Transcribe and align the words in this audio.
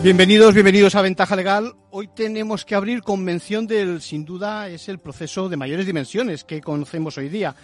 Bienvenidos, 0.00 0.54
bienvenidos 0.54 0.94
a 0.94 1.02
Ventaja 1.02 1.34
Legal. 1.34 1.74
Hoy 1.90 2.06
tenemos 2.14 2.64
que 2.64 2.76
abrir 2.76 3.02
con 3.02 3.24
mención 3.24 3.66
del, 3.66 4.00
sin 4.00 4.24
duda, 4.24 4.68
es 4.68 4.88
el 4.88 5.00
proceso 5.00 5.48
de 5.48 5.56
mayores 5.56 5.86
dimensiones 5.86 6.44
que 6.44 6.60
conocemos 6.60 7.18
hoy 7.18 7.28
día. 7.28 7.56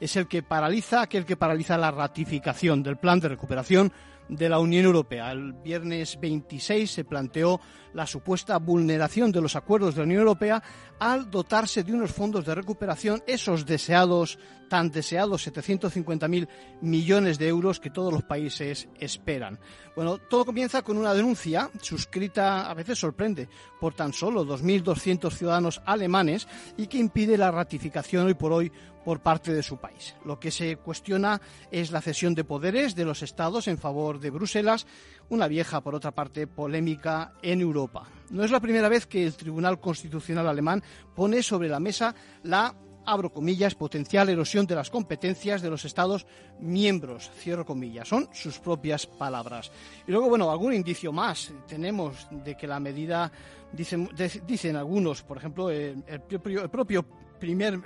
Es 0.00 0.16
el 0.16 0.26
que 0.26 0.42
paraliza, 0.42 1.02
aquel 1.02 1.26
que 1.26 1.36
paraliza 1.36 1.76
la 1.76 1.90
ratificación 1.90 2.82
del 2.82 2.96
plan 2.96 3.20
de 3.20 3.28
recuperación 3.28 3.92
de 4.36 4.48
la 4.48 4.58
Unión 4.58 4.84
Europea. 4.86 5.30
El 5.32 5.52
viernes 5.52 6.18
26 6.20 6.90
se 6.90 7.04
planteó 7.04 7.60
la 7.92 8.06
supuesta 8.06 8.58
vulneración 8.58 9.30
de 9.30 9.40
los 9.40 9.56
acuerdos 9.56 9.94
de 9.94 10.00
la 10.00 10.06
Unión 10.06 10.20
Europea 10.20 10.62
al 10.98 11.30
dotarse 11.30 11.82
de 11.82 11.92
unos 11.92 12.12
fondos 12.12 12.44
de 12.44 12.54
recuperación, 12.54 13.22
esos 13.26 13.66
deseados, 13.66 14.38
tan 14.68 14.90
deseados 14.90 15.46
750.000 15.46 16.48
millones 16.80 17.38
de 17.38 17.48
euros 17.48 17.80
que 17.80 17.90
todos 17.90 18.12
los 18.12 18.22
países 18.22 18.88
esperan. 18.98 19.58
Bueno, 19.94 20.16
todo 20.16 20.46
comienza 20.46 20.82
con 20.82 20.96
una 20.96 21.12
denuncia 21.12 21.70
suscrita, 21.80 22.70
a 22.70 22.74
veces 22.74 22.98
sorprende, 22.98 23.48
por 23.80 23.94
tan 23.94 24.12
solo 24.12 24.46
2.200 24.46 25.30
ciudadanos 25.32 25.82
alemanes 25.84 26.48
y 26.78 26.86
que 26.86 26.98
impide 26.98 27.36
la 27.36 27.50
ratificación 27.50 28.26
hoy 28.26 28.34
por 28.34 28.52
hoy 28.52 28.72
por 29.04 29.20
parte 29.20 29.52
de 29.52 29.62
su 29.62 29.78
país. 29.78 30.14
Lo 30.24 30.38
que 30.38 30.50
se 30.50 30.76
cuestiona 30.76 31.40
es 31.70 31.90
la 31.90 32.00
cesión 32.00 32.34
de 32.34 32.44
poderes 32.44 32.94
de 32.94 33.04
los 33.04 33.22
estados 33.22 33.68
en 33.68 33.78
favor 33.78 34.20
de 34.20 34.30
Bruselas, 34.30 34.86
una 35.28 35.48
vieja, 35.48 35.80
por 35.80 35.94
otra 35.94 36.12
parte, 36.12 36.46
polémica 36.46 37.32
en 37.42 37.60
Europa. 37.60 38.06
No 38.30 38.44
es 38.44 38.50
la 38.50 38.60
primera 38.60 38.88
vez 38.88 39.06
que 39.06 39.24
el 39.24 39.34
Tribunal 39.34 39.80
Constitucional 39.80 40.48
alemán 40.48 40.82
pone 41.14 41.42
sobre 41.42 41.68
la 41.68 41.80
mesa 41.80 42.14
la 42.42 42.74
abro 43.04 43.32
comillas, 43.32 43.74
potencial 43.74 44.28
erosión 44.28 44.66
de 44.66 44.74
las 44.74 44.90
competencias 44.90 45.62
de 45.62 45.70
los 45.70 45.84
Estados 45.84 46.26
miembros, 46.60 47.30
cierro 47.36 47.64
comillas, 47.64 48.08
son 48.08 48.28
sus 48.32 48.58
propias 48.58 49.06
palabras. 49.06 49.72
Y 50.06 50.12
luego, 50.12 50.28
bueno, 50.28 50.50
algún 50.50 50.74
indicio 50.74 51.12
más 51.12 51.52
tenemos 51.66 52.28
de 52.30 52.56
que 52.56 52.66
la 52.66 52.80
medida, 52.80 53.30
dicen, 53.72 54.08
dicen 54.46 54.76
algunos, 54.76 55.22
por 55.22 55.38
ejemplo, 55.38 55.70
el, 55.70 56.02
propio, 56.28 56.62
el 56.62 56.70
propio 56.70 57.04
primer, 57.42 57.80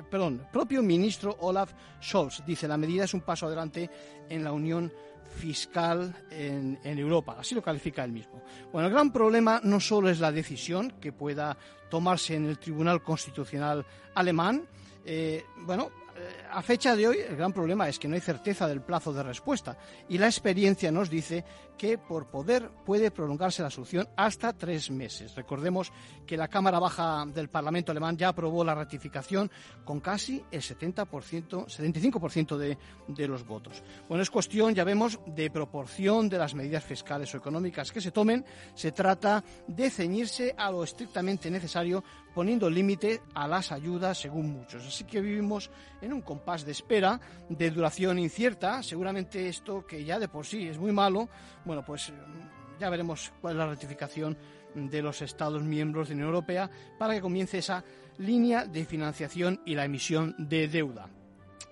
propio 0.52 0.82
ministro 0.82 1.34
Olaf 1.40 1.72
Scholz 2.02 2.44
dice 2.46 2.68
la 2.68 2.76
medida 2.76 3.04
es 3.04 3.14
un 3.14 3.22
paso 3.22 3.46
adelante 3.46 3.88
en 4.28 4.44
la 4.44 4.52
unión 4.52 4.92
fiscal 5.34 6.14
en, 6.30 6.78
en, 6.84 6.98
Europa, 6.98 7.36
así 7.38 7.54
lo 7.54 7.62
califica 7.62 8.04
él 8.04 8.12
mismo. 8.12 8.42
Bueno, 8.70 8.88
el 8.88 8.92
gran 8.92 9.10
problema 9.10 9.58
no 9.64 9.80
solo 9.80 10.10
es 10.10 10.20
la 10.20 10.30
decisión 10.30 10.92
que 11.00 11.10
pueda 11.10 11.56
tomarse 11.88 12.34
en 12.34 12.44
el 12.44 12.58
Tribunal 12.58 13.02
Constitucional 13.02 13.86
alemán, 14.14 14.66
eh, 15.06 15.44
bueno, 15.62 15.90
a 16.50 16.62
fecha 16.62 16.96
de 16.96 17.08
hoy 17.08 17.18
el 17.18 17.36
gran 17.36 17.52
problema 17.52 17.88
es 17.88 17.98
que 17.98 18.08
no 18.08 18.14
hay 18.14 18.20
certeza 18.20 18.66
del 18.66 18.80
plazo 18.80 19.12
de 19.12 19.22
respuesta 19.22 19.76
y 20.08 20.18
la 20.18 20.26
experiencia 20.26 20.90
nos 20.90 21.10
dice 21.10 21.44
que 21.76 21.98
por 21.98 22.26
poder 22.26 22.70
puede 22.84 23.10
prolongarse 23.10 23.62
la 23.62 23.70
solución 23.70 24.08
hasta 24.16 24.52
tres 24.52 24.90
meses. 24.90 25.34
Recordemos 25.34 25.92
que 26.26 26.36
la 26.36 26.48
Cámara 26.48 26.78
Baja 26.78 27.24
del 27.26 27.48
Parlamento 27.48 27.92
alemán 27.92 28.16
ya 28.16 28.28
aprobó 28.28 28.64
la 28.64 28.74
ratificación 28.74 29.50
con 29.84 30.00
casi 30.00 30.42
el 30.50 30.62
70%, 30.62 31.06
75% 31.06 32.56
de, 32.56 32.78
de 33.08 33.28
los 33.28 33.46
votos. 33.46 33.82
Bueno, 34.08 34.22
es 34.22 34.30
cuestión, 34.30 34.74
ya 34.74 34.84
vemos, 34.84 35.20
de 35.26 35.50
proporción 35.50 36.28
de 36.28 36.38
las 36.38 36.54
medidas 36.54 36.84
fiscales 36.84 37.34
o 37.34 37.38
económicas 37.38 37.92
que 37.92 38.00
se 38.00 38.10
tomen. 38.10 38.44
Se 38.74 38.92
trata 38.92 39.44
de 39.66 39.90
ceñirse 39.90 40.54
a 40.56 40.70
lo 40.70 40.82
estrictamente 40.82 41.50
necesario 41.50 42.02
poniendo 42.36 42.68
límite 42.68 43.22
a 43.32 43.48
las 43.48 43.72
ayudas 43.72 44.18
según 44.18 44.52
muchos. 44.52 44.86
Así 44.86 45.04
que 45.04 45.22
vivimos 45.22 45.70
en 46.02 46.12
un 46.12 46.20
compás 46.20 46.66
de 46.66 46.72
espera 46.72 47.18
de 47.48 47.70
duración 47.70 48.18
incierta. 48.18 48.82
Seguramente 48.82 49.48
esto, 49.48 49.86
que 49.86 50.04
ya 50.04 50.18
de 50.18 50.28
por 50.28 50.44
sí 50.44 50.68
es 50.68 50.76
muy 50.76 50.92
malo, 50.92 51.30
bueno, 51.64 51.82
pues 51.82 52.10
mm, 52.10 52.78
ya 52.78 52.90
veremos 52.90 53.32
cuál 53.40 53.54
es 53.54 53.58
la 53.58 53.66
ratificación 53.68 54.36
de 54.74 55.00
los 55.00 55.22
Estados 55.22 55.62
miembros 55.62 56.08
de 56.08 56.14
la 56.14 56.16
Unión 56.18 56.28
Europea 56.34 56.70
para 56.98 57.14
que 57.14 57.22
comience 57.22 57.56
esa 57.56 57.82
línea 58.18 58.66
de 58.66 58.84
financiación 58.84 59.62
y 59.64 59.74
la 59.74 59.86
emisión 59.86 60.34
de 60.36 60.68
deuda. 60.68 61.08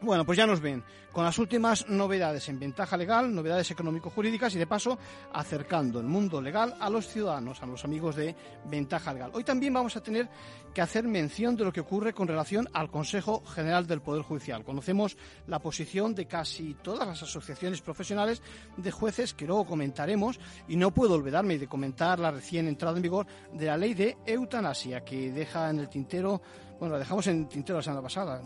Bueno, 0.01 0.27
pues 0.27 0.37
ya 0.37 0.47
nos 0.47 0.61
ven 0.61 0.85
con 1.13 1.25
las 1.25 1.39
últimas 1.39 1.89
novedades 1.89 2.49
en 2.49 2.59
ventaja 2.59 2.97
legal, 2.97 3.33
novedades 3.33 3.71
económico-jurídicas 3.71 4.55
y 4.55 4.59
de 4.59 4.67
paso 4.67 4.99
acercando 5.33 6.01
el 6.01 6.07
mundo 6.07 6.43
legal 6.43 6.75
a 6.79 6.91
los 6.91 7.07
ciudadanos, 7.07 7.63
a 7.63 7.67
los 7.67 7.85
amigos 7.85 8.17
de 8.17 8.35
ventaja 8.67 9.15
legal. 9.15 9.31
Hoy 9.33 9.45
también 9.45 9.73
vamos 9.73 9.97
a 9.97 10.03
tener 10.03 10.29
que 10.75 10.83
hacer 10.83 11.05
mención 11.05 11.57
de 11.57 11.65
lo 11.65 11.73
que 11.73 11.81
ocurre 11.81 12.13
con 12.13 12.29
relación 12.29 12.69
al 12.75 12.91
Consejo 12.91 13.45
General 13.47 13.87
del 13.87 14.03
Poder 14.03 14.23
Judicial. 14.23 14.65
Conocemos 14.65 15.17
la 15.47 15.61
posición 15.61 16.15
de 16.15 16.27
casi 16.27 16.75
todas 16.75 17.07
las 17.07 17.23
asociaciones 17.23 17.81
profesionales 17.81 18.43
de 18.77 18.91
jueces 18.91 19.33
que 19.33 19.47
luego 19.47 19.65
comentaremos 19.65 20.39
y 20.69 20.77
no 20.77 20.93
puedo 20.93 21.15
olvidarme 21.15 21.59
de 21.59 21.69
comentar 21.69 22.19
la 22.19 22.33
recién 22.33 22.67
entrada 22.67 22.97
en 22.97 23.03
vigor 23.03 23.27
de 23.53 23.67
la 23.67 23.77
ley 23.77 23.95
de 23.95 24.19
eutanasia 24.27 25.05
que 25.05 25.31
deja 25.31 25.71
en 25.71 25.79
el 25.79 25.89
tintero, 25.89 26.43
bueno, 26.79 26.95
la 26.95 26.99
dejamos 26.99 27.27
en 27.29 27.43
el 27.43 27.49
tintero 27.49 27.79
la 27.79 27.83
semana 27.83 28.03
pasada 28.03 28.43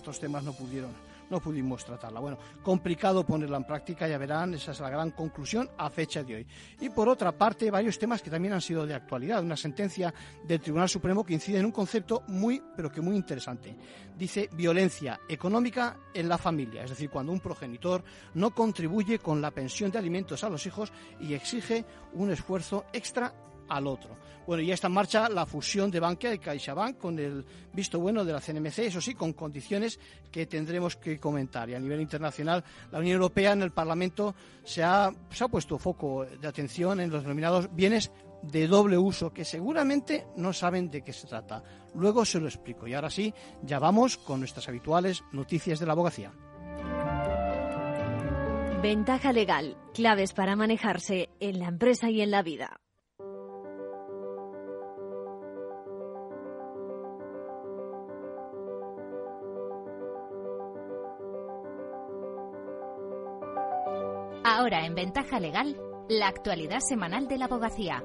otros 0.00 0.18
temas 0.18 0.42
no 0.42 0.52
pudieron, 0.52 0.90
no 1.30 1.40
pudimos 1.40 1.84
tratarla. 1.84 2.20
Bueno, 2.20 2.38
complicado 2.62 3.24
ponerla 3.24 3.56
en 3.56 3.64
práctica, 3.64 4.08
ya 4.08 4.18
verán, 4.18 4.54
esa 4.54 4.72
es 4.72 4.80
la 4.80 4.90
gran 4.90 5.12
conclusión 5.12 5.70
a 5.78 5.88
fecha 5.88 6.22
de 6.22 6.34
hoy. 6.34 6.46
Y 6.80 6.90
por 6.90 7.08
otra 7.08 7.32
parte, 7.32 7.70
varios 7.70 7.98
temas 7.98 8.22
que 8.22 8.30
también 8.30 8.54
han 8.54 8.60
sido 8.60 8.86
de 8.86 8.94
actualidad. 8.94 9.42
Una 9.42 9.56
sentencia 9.56 10.12
del 10.44 10.60
Tribunal 10.60 10.88
Supremo 10.88 11.24
que 11.24 11.34
incide 11.34 11.58
en 11.58 11.66
un 11.66 11.72
concepto 11.72 12.22
muy, 12.28 12.62
pero 12.76 12.90
que 12.90 13.00
muy 13.00 13.16
interesante. 13.16 13.76
Dice 14.16 14.50
violencia 14.52 15.20
económica 15.28 15.96
en 16.12 16.28
la 16.28 16.36
familia, 16.36 16.84
es 16.84 16.90
decir, 16.90 17.08
cuando 17.08 17.32
un 17.32 17.40
progenitor 17.40 18.02
no 18.34 18.54
contribuye 18.54 19.18
con 19.18 19.40
la 19.40 19.50
pensión 19.50 19.90
de 19.90 19.98
alimentos 19.98 20.44
a 20.44 20.50
los 20.50 20.66
hijos 20.66 20.92
y 21.20 21.32
exige 21.32 21.84
un 22.12 22.30
esfuerzo 22.30 22.84
extra 22.92 23.32
al 23.70 23.86
otro. 23.86 24.16
Bueno, 24.46 24.62
ya 24.62 24.74
está 24.74 24.88
en 24.88 24.94
marcha 24.94 25.28
la 25.28 25.46
fusión 25.46 25.90
de 25.90 26.00
Bankia 26.00 26.34
y 26.34 26.38
CaixaBank 26.38 26.98
con 26.98 27.18
el 27.18 27.44
visto 27.72 28.00
bueno 28.00 28.24
de 28.24 28.32
la 28.32 28.40
CNMC, 28.40 28.80
eso 28.80 29.00
sí, 29.00 29.14
con 29.14 29.32
condiciones 29.32 29.98
que 30.30 30.46
tendremos 30.46 30.96
que 30.96 31.18
comentar. 31.18 31.70
Y 31.70 31.74
a 31.74 31.78
nivel 31.78 32.00
internacional, 32.00 32.64
la 32.90 32.98
Unión 32.98 33.14
Europea 33.14 33.52
en 33.52 33.62
el 33.62 33.70
Parlamento 33.70 34.34
se 34.64 34.82
ha, 34.82 35.10
se 35.30 35.44
ha 35.44 35.48
puesto 35.48 35.78
foco 35.78 36.26
de 36.26 36.48
atención 36.48 37.00
en 37.00 37.10
los 37.10 37.22
denominados 37.22 37.72
bienes 37.72 38.10
de 38.42 38.66
doble 38.66 38.98
uso, 38.98 39.32
que 39.32 39.44
seguramente 39.44 40.26
no 40.36 40.52
saben 40.52 40.90
de 40.90 41.02
qué 41.02 41.12
se 41.12 41.28
trata. 41.28 41.62
Luego 41.94 42.24
se 42.24 42.40
lo 42.40 42.46
explico. 42.46 42.88
Y 42.88 42.94
ahora 42.94 43.10
sí, 43.10 43.32
ya 43.62 43.78
vamos 43.78 44.16
con 44.16 44.40
nuestras 44.40 44.68
habituales 44.68 45.22
noticias 45.32 45.78
de 45.78 45.86
la 45.86 45.92
abogacía. 45.92 46.32
Ventaja 48.82 49.32
legal, 49.32 49.76
claves 49.92 50.32
para 50.32 50.56
manejarse 50.56 51.28
en 51.38 51.58
la 51.58 51.68
empresa 51.68 52.10
y 52.10 52.22
en 52.22 52.30
la 52.30 52.42
vida. 52.42 52.80
Ahora 64.60 64.84
en 64.84 64.94
Ventaja 64.94 65.40
Legal, 65.40 65.74
la 66.10 66.28
actualidad 66.28 66.80
semanal 66.80 67.26
de 67.28 67.38
la 67.38 67.46
abogacía. 67.46 68.04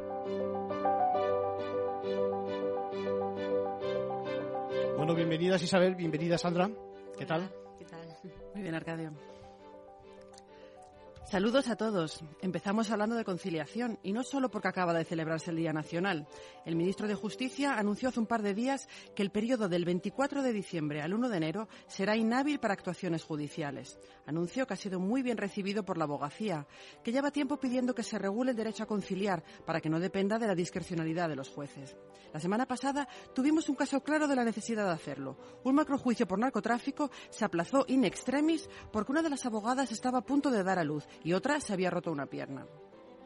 Bueno, 4.96 5.13
bienvenidas 5.16 5.62
Isabel, 5.63 5.96
bienvenida 5.96 6.38
Sandra. 6.38 6.69
¿Qué 7.18 7.25
tal? 7.25 7.52
¿Qué 7.78 7.84
tal? 7.84 8.07
Muy 8.54 8.62
bien, 8.63 8.74
Arcadio. 8.74 9.12
Saludos 11.30 11.69
a 11.69 11.75
todos. 11.75 12.24
Empezamos 12.39 12.92
hablando 12.92 13.16
de 13.16 13.25
conciliación 13.25 13.98
y 14.04 14.13
no 14.13 14.24
solo 14.24 14.51
porque 14.51 14.68
acaba 14.68 14.94
de 14.94 15.06
celebrarse 15.06 15.50
el 15.50 15.57
Día 15.57 15.74
Nacional. 15.74 16.27
El 16.66 16.75
ministro 16.75 17.07
de 17.07 17.16
Justicia 17.16 17.80
anunció 17.80 18.10
hace 18.10 18.19
un 18.19 18.27
par 18.27 18.44
de 18.44 18.54
días 18.54 18.88
que 19.16 19.24
el 19.24 19.31
periodo 19.31 19.68
del 19.68 19.86
24 19.86 20.44
de 20.44 20.54
diciembre 20.54 21.01
al 21.01 21.16
1 21.16 21.27
de 21.30 21.38
enero 21.38 21.68
será 21.88 22.16
inhábil 22.16 22.60
para 22.60 22.75
actuaciones 22.75 23.24
judiciales. 23.24 23.98
Anuncio 24.27 24.68
que 24.68 24.75
ha 24.75 24.77
sido 24.77 25.00
muy 25.00 25.24
bien 25.24 25.38
recibido 25.38 25.83
por 25.83 25.98
la 25.98 26.04
abogacía, 26.04 26.68
que 27.04 27.12
lleva 27.12 27.31
tiempo 27.31 27.57
pidiendo 27.57 27.95
que 27.95 28.04
se 28.04 28.19
regule 28.19 28.51
el 28.51 28.57
derecho 28.57 28.83
a 28.83 28.88
conciliar 28.88 29.44
para 29.66 29.81
que 29.81 29.89
no 29.89 30.00
dependa 30.00 30.38
de 30.38 30.45
la 30.45 30.54
discrecionalidad 30.54 31.28
de 31.28 31.36
los 31.36 31.50
jueces. 31.50 31.98
La 32.33 32.39
semana 32.39 32.68
pasada 32.68 33.07
tuvimos 33.33 33.68
un 33.68 33.75
caso 33.75 34.04
claro 34.04 34.28
de 34.28 34.36
la 34.36 34.44
necesidad 34.44 34.86
de 34.86 34.92
hacerlo. 34.92 35.38
Un 35.63 35.74
macrojuicio 35.74 36.28
por 36.28 36.38
narcotráfico 36.38 37.10
se 37.31 37.45
aplazó 37.45 37.83
in 37.88 38.06
extremis 38.06 38.69
porque 38.92 39.12
una 39.12 39.24
de 39.24 39.31
las 39.31 39.45
abogadas 39.48 39.92
estaba 39.92 40.19
a 40.19 40.25
punto 40.25 40.51
de 40.51 40.63
dar 40.63 40.78
a 40.78 40.83
luz 40.83 41.07
y 41.23 41.33
otra 41.33 41.59
se 41.59 41.73
había 41.73 41.89
roto 41.89 42.12
una 42.12 42.25
pierna. 42.25 42.65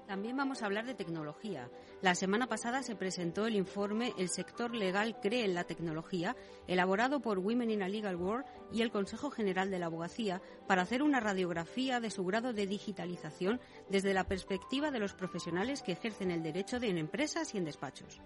También 0.09 0.35
vamos 0.35 0.63
a 0.63 0.65
hablar 0.65 0.87
de 0.87 0.95
tecnología. 0.95 1.69
La 2.01 2.15
semana 2.15 2.47
pasada 2.47 2.81
se 2.81 2.95
presentó 2.95 3.45
el 3.45 3.55
informe 3.55 4.11
El 4.17 4.29
sector 4.29 4.73
legal 4.73 5.19
cree 5.21 5.45
en 5.45 5.53
la 5.53 5.65
tecnología, 5.65 6.35
elaborado 6.65 7.19
por 7.19 7.37
Women 7.37 7.69
in 7.69 7.83
a 7.83 7.87
Legal 7.87 8.15
World 8.15 8.43
y 8.71 8.81
el 8.81 8.89
Consejo 8.89 9.29
General 9.29 9.69
de 9.69 9.77
la 9.77 9.85
Abogacía, 9.85 10.41
para 10.67 10.81
hacer 10.81 11.03
una 11.03 11.19
radiografía 11.19 11.99
de 11.99 12.09
su 12.09 12.25
grado 12.25 12.53
de 12.53 12.65
digitalización 12.65 13.61
desde 13.87 14.15
la 14.15 14.23
perspectiva 14.23 14.89
de 14.89 14.97
los 14.97 15.13
profesionales 15.13 15.83
que 15.83 15.91
ejercen 15.91 16.31
el 16.31 16.41
derecho 16.41 16.77
en 16.77 16.97
empresas 16.97 17.53
y 17.53 17.59
en 17.59 17.65
despachos. 17.65 18.19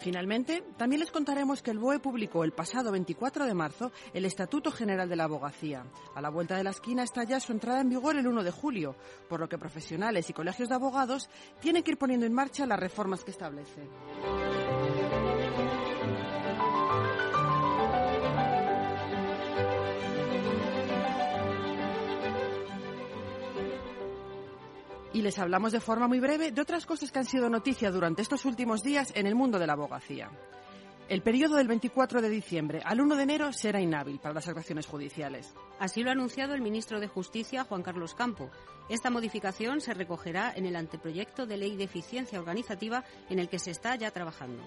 Finalmente, 0.00 0.62
también 0.76 1.00
les 1.00 1.10
contaremos 1.10 1.62
que 1.62 1.70
el 1.70 1.78
BOE 1.78 1.98
publicó 1.98 2.44
el 2.44 2.52
pasado 2.52 2.92
24 2.92 3.46
de 3.46 3.54
marzo 3.54 3.92
el 4.14 4.24
Estatuto 4.24 4.70
General 4.70 5.08
de 5.08 5.16
la 5.16 5.24
Abogacía. 5.24 5.84
A 6.14 6.20
la 6.20 6.30
vuelta 6.30 6.56
de 6.56 6.64
la 6.64 6.70
esquina 6.70 7.02
está 7.02 7.24
ya 7.24 7.40
su 7.40 7.52
entrada 7.52 7.80
en 7.80 7.88
vigor 7.88 8.16
el 8.16 8.26
1 8.26 8.44
de 8.44 8.50
julio, 8.50 8.96
por 9.28 9.40
lo 9.40 9.48
que 9.48 9.58
profesionales 9.58 10.30
y 10.30 10.32
colegios 10.32 10.68
de 10.68 10.76
abogados 10.76 11.28
tienen 11.60 11.82
que 11.82 11.92
ir 11.92 11.98
poniendo 11.98 12.26
en 12.26 12.32
marcha 12.32 12.66
las 12.66 12.78
reformas 12.78 13.24
que 13.24 13.32
establece. 13.32 13.88
Y 25.18 25.22
les 25.22 25.40
hablamos 25.40 25.72
de 25.72 25.80
forma 25.80 26.06
muy 26.06 26.20
breve 26.20 26.52
de 26.52 26.62
otras 26.62 26.86
cosas 26.86 27.10
que 27.10 27.18
han 27.18 27.24
sido 27.24 27.50
noticia 27.50 27.90
durante 27.90 28.22
estos 28.22 28.44
últimos 28.44 28.84
días 28.84 29.12
en 29.16 29.26
el 29.26 29.34
mundo 29.34 29.58
de 29.58 29.66
la 29.66 29.72
abogacía. 29.72 30.30
El 31.08 31.22
periodo 31.22 31.56
del 31.56 31.66
24 31.66 32.22
de 32.22 32.28
diciembre 32.28 32.82
al 32.84 33.00
1 33.00 33.16
de 33.16 33.22
enero 33.24 33.52
será 33.52 33.80
inhábil 33.80 34.20
para 34.20 34.34
las 34.34 34.46
actuaciones 34.46 34.86
judiciales. 34.86 35.54
Así 35.80 36.04
lo 36.04 36.10
ha 36.10 36.12
anunciado 36.12 36.54
el 36.54 36.60
ministro 36.60 37.00
de 37.00 37.08
Justicia, 37.08 37.64
Juan 37.64 37.82
Carlos 37.82 38.14
Campo. 38.14 38.48
Esta 38.88 39.10
modificación 39.10 39.80
se 39.80 39.92
recogerá 39.92 40.52
en 40.54 40.66
el 40.66 40.76
anteproyecto 40.76 41.46
de 41.46 41.56
ley 41.56 41.76
de 41.76 41.84
eficiencia 41.84 42.38
organizativa 42.38 43.02
en 43.28 43.40
el 43.40 43.48
que 43.48 43.58
se 43.58 43.72
está 43.72 43.96
ya 43.96 44.12
trabajando. 44.12 44.62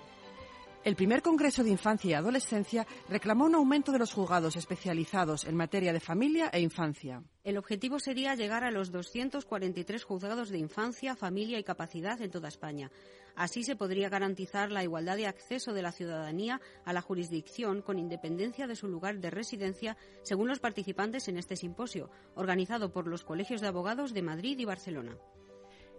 El 0.84 0.96
primer 0.96 1.22
Congreso 1.22 1.64
de 1.64 1.70
Infancia 1.70 2.10
y 2.10 2.14
Adolescencia 2.16 2.88
reclamó 3.08 3.46
un 3.46 3.54
aumento 3.54 3.92
de 3.92 4.00
los 4.00 4.14
juzgados 4.14 4.56
especializados 4.56 5.46
en 5.46 5.56
materia 5.56 5.94
de 5.94 6.00
familia 6.00 6.50
e 6.52 6.60
infancia. 6.60 7.22
El 7.44 7.60
objetivo 7.60 8.00
sería 8.00 8.34
llegar 8.34 8.64
a 8.64 8.72
los 8.72 8.92
243 8.92 10.04
juzgados 10.04 10.50
de 10.50 10.58
infancia, 10.58 11.16
familia 11.16 11.60
y 11.60 11.64
capacidad 11.64 12.20
en 12.20 12.32
toda 12.32 12.48
España. 12.48 12.90
Así 13.36 13.64
se 13.64 13.76
podría 13.76 14.10
garantizar 14.10 14.72
la 14.72 14.84
igualdad 14.84 15.18
de 15.18 15.28
acceso 15.28 15.72
de 15.72 15.84
la 15.84 15.92
ciudadanía 15.92 16.60
a 16.84 16.94
la 16.94 17.02
jurisdicción 17.02 17.84
con 17.84 18.00
independencia 18.00 18.66
de 18.66 18.76
su 18.76 18.88
lugar 18.88 19.20
de 19.20 19.30
residencia, 19.30 19.98
según 20.24 20.48
los 20.48 20.60
participantes 20.60 21.28
en 21.28 21.38
este 21.38 21.58
simposio, 21.58 22.10
organizado 22.34 22.92
por 22.92 23.08
los 23.08 23.24
colegios 23.24 23.62
de 23.62 23.68
abogados 23.68 24.16
de 24.16 24.24
Madrid 24.24 24.58
y 24.58 24.66
Barcelona. 24.66 25.16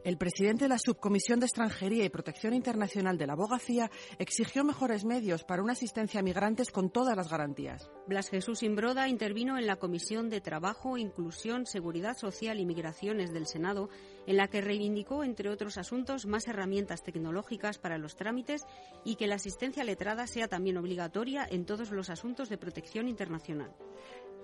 El 0.04 0.19
presidente 0.19 0.64
de 0.64 0.69
la 0.69 0.78
Subcomisión 0.78 1.38
de 1.38 1.46
Extranjería 1.46 2.04
y 2.04 2.08
Protección 2.08 2.54
Internacional 2.54 3.19
de 3.19 3.26
la 3.28 3.34
Abogacía 3.34 3.88
exigió 4.19 4.64
mejores 4.64 5.04
medios 5.04 5.44
para 5.44 5.62
una 5.62 5.75
asistencia 5.75 6.19
a 6.19 6.25
migrantes 6.25 6.72
con 6.72 6.90
todas 6.90 7.16
las 7.16 7.31
garantías. 7.31 7.88
Blas 8.08 8.28
Jesús 8.28 8.64
Imbroda 8.64 9.08
intervino 9.08 9.58
en 9.58 9.66
la 9.69 9.76
Comisión 9.76 10.28
de 10.28 10.40
Trabajo, 10.40 10.99
Inclusión, 10.99 11.66
Seguridad 11.66 12.16
Social 12.16 12.58
y 12.58 12.66
Migraciones 12.66 13.32
del 13.32 13.46
Senado, 13.46 13.90
en 14.26 14.38
la 14.38 14.49
que 14.49 14.60
reivindicó, 14.60 15.22
entre 15.22 15.50
otros 15.50 15.78
asuntos, 15.78 16.26
más 16.26 16.48
herramientas 16.48 17.05
tecnológicas 17.05 17.78
para 17.78 17.96
los 17.96 18.16
trámites 18.16 18.62
y 19.05 19.14
que 19.14 19.28
la 19.28 19.37
asistencia 19.37 19.84
letrada 19.84 20.26
sea 20.26 20.48
también 20.48 20.78
obligatoria 20.78 21.46
en 21.48 21.64
todos 21.64 21.93
los 21.93 22.10
asuntos 22.10 22.48
de 22.48 22.58
protección 22.58 23.06
internacional. 23.06 23.72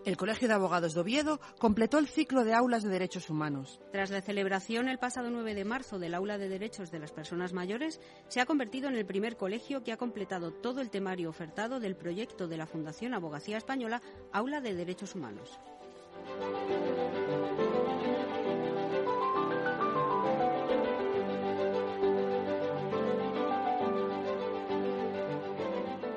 El 0.04 0.16
Colegio 0.16 0.48
de 0.48 0.54
Abogados 0.54 0.94
de 0.94 1.00
Oviedo 1.00 1.40
completó 1.58 1.98
el 1.98 2.08
ciclo 2.08 2.44
de 2.44 2.54
aulas 2.54 2.82
de 2.82 2.88
derechos 2.88 3.28
humanos. 3.28 3.80
Tras 3.92 4.10
la 4.10 4.22
celebración 4.22 4.88
el 4.88 4.98
pasado 4.98 5.30
9 5.30 5.54
de 5.54 5.64
marzo 5.64 5.98
del 5.98 6.14
Aula 6.14 6.38
de 6.38 6.48
Derechos 6.48 6.90
de 6.90 6.98
las 6.98 7.12
Personas 7.12 7.52
Mayores, 7.52 8.00
se 8.28 8.40
ha 8.40 8.46
convertido 8.46 8.88
en 8.88 8.94
el 8.94 9.06
primer 9.06 9.36
colegio 9.36 9.82
que 9.82 9.92
ha 9.92 9.96
completado 9.96 10.52
todo 10.52 10.80
el 10.80 10.90
temario 10.90 11.28
ofertado 11.28 11.80
del 11.80 11.96
proyecto 11.96 12.48
de 12.48 12.56
la 12.56 12.66
Fundación 12.66 13.14
Abogacía 13.14 13.58
Española 13.58 14.00
Aula 14.32 14.60
de 14.60 14.74
Derechos 14.74 15.14
Humanos. 15.14 15.58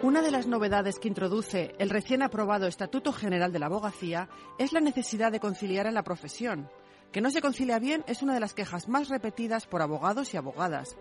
Una 0.03 0.23
de 0.23 0.31
las 0.31 0.47
novedades 0.47 0.97
que 0.97 1.07
introduce 1.07 1.75
el 1.77 1.91
recién 1.91 2.23
aprobado 2.23 2.65
Estatuto 2.65 3.13
General 3.13 3.53
de 3.53 3.59
la 3.59 3.67
Abogacía 3.67 4.29
es 4.57 4.73
la 4.73 4.79
necesidad 4.79 5.31
de 5.31 5.39
conciliar 5.39 5.85
en 5.85 5.93
la 5.93 6.01
profesión. 6.01 6.71
Que 7.11 7.21
no 7.21 7.29
se 7.29 7.39
concilia 7.39 7.77
bien 7.77 8.03
es 8.07 8.23
una 8.23 8.33
de 8.33 8.39
las 8.39 8.55
quejas 8.55 8.89
más 8.89 9.09
repetidas 9.09 9.67
por 9.67 9.83
abogados 9.83 10.33
y 10.33 10.37
abogadas. 10.37 10.97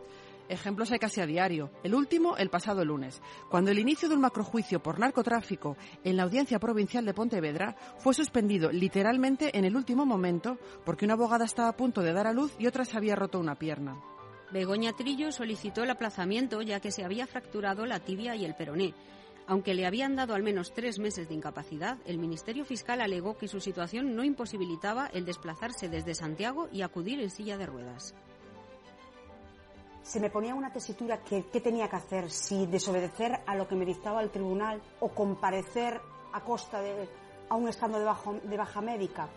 Ejemplos 0.50 0.92
hay 0.92 0.98
casi 0.98 1.22
a 1.22 1.26
diario. 1.26 1.70
El 1.82 1.94
último, 1.94 2.36
el 2.36 2.50
pasado 2.50 2.84
lunes, 2.84 3.22
cuando 3.48 3.70
el 3.70 3.78
inicio 3.78 4.06
de 4.10 4.16
un 4.16 4.20
macrojuicio 4.20 4.82
por 4.82 4.98
narcotráfico 4.98 5.78
en 6.04 6.18
la 6.18 6.24
Audiencia 6.24 6.58
Provincial 6.58 7.06
de 7.06 7.14
Pontevedra 7.14 7.76
fue 7.96 8.12
suspendido 8.12 8.70
literalmente 8.70 9.56
en 9.56 9.64
el 9.64 9.76
último 9.76 10.04
momento 10.04 10.58
porque 10.84 11.06
una 11.06 11.14
abogada 11.14 11.46
estaba 11.46 11.70
a 11.70 11.76
punto 11.76 12.02
de 12.02 12.12
dar 12.12 12.26
a 12.26 12.34
luz 12.34 12.54
y 12.58 12.66
otra 12.66 12.84
se 12.84 12.98
había 12.98 13.16
roto 13.16 13.40
una 13.40 13.54
pierna. 13.54 13.98
Begoña 14.52 14.92
Trillo 14.92 15.30
solicitó 15.30 15.84
el 15.84 15.90
aplazamiento 15.90 16.60
ya 16.60 16.80
que 16.80 16.90
se 16.90 17.04
había 17.04 17.28
fracturado 17.28 17.86
la 17.86 18.00
tibia 18.00 18.34
y 18.34 18.44
el 18.44 18.56
peroné. 18.56 18.94
Aunque 19.46 19.74
le 19.74 19.86
habían 19.86 20.16
dado 20.16 20.34
al 20.34 20.42
menos 20.42 20.72
tres 20.72 20.98
meses 20.98 21.28
de 21.28 21.34
incapacidad, 21.34 21.98
el 22.04 22.18
Ministerio 22.18 22.64
Fiscal 22.64 23.00
alegó 23.00 23.36
que 23.36 23.46
su 23.46 23.60
situación 23.60 24.16
no 24.16 24.24
imposibilitaba 24.24 25.06
el 25.06 25.24
desplazarse 25.24 25.88
desde 25.88 26.14
Santiago 26.14 26.68
y 26.72 26.82
acudir 26.82 27.20
en 27.20 27.30
silla 27.30 27.58
de 27.58 27.66
ruedas. 27.66 28.14
Se 30.02 30.18
me 30.18 30.30
ponía 30.30 30.54
una 30.54 30.72
tesitura 30.72 31.18
que 31.22 31.44
qué 31.52 31.60
tenía 31.60 31.88
que 31.88 31.96
hacer, 31.96 32.30
si 32.30 32.66
desobedecer 32.66 33.40
a 33.46 33.54
lo 33.54 33.68
que 33.68 33.76
me 33.76 33.84
dictaba 33.84 34.22
el 34.22 34.30
tribunal 34.30 34.82
o 34.98 35.10
comparecer 35.10 36.00
a 36.32 36.40
costa 36.40 36.80
de, 36.80 37.08
un 37.50 37.68
estando 37.68 37.98
de, 37.98 38.48
de 38.48 38.56
baja 38.56 38.80
médica. 38.80 39.28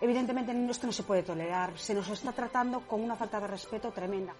Evidentemente 0.00 0.52
esto 0.70 0.86
no 0.86 0.92
se 0.92 1.02
puede 1.02 1.22
tolerar, 1.22 1.76
se 1.78 1.94
nos 1.94 2.08
está 2.08 2.32
tratando 2.32 2.80
con 2.80 3.02
una 3.02 3.16
falta 3.16 3.40
de 3.40 3.46
respeto 3.46 3.90
tremenda. 3.90 4.34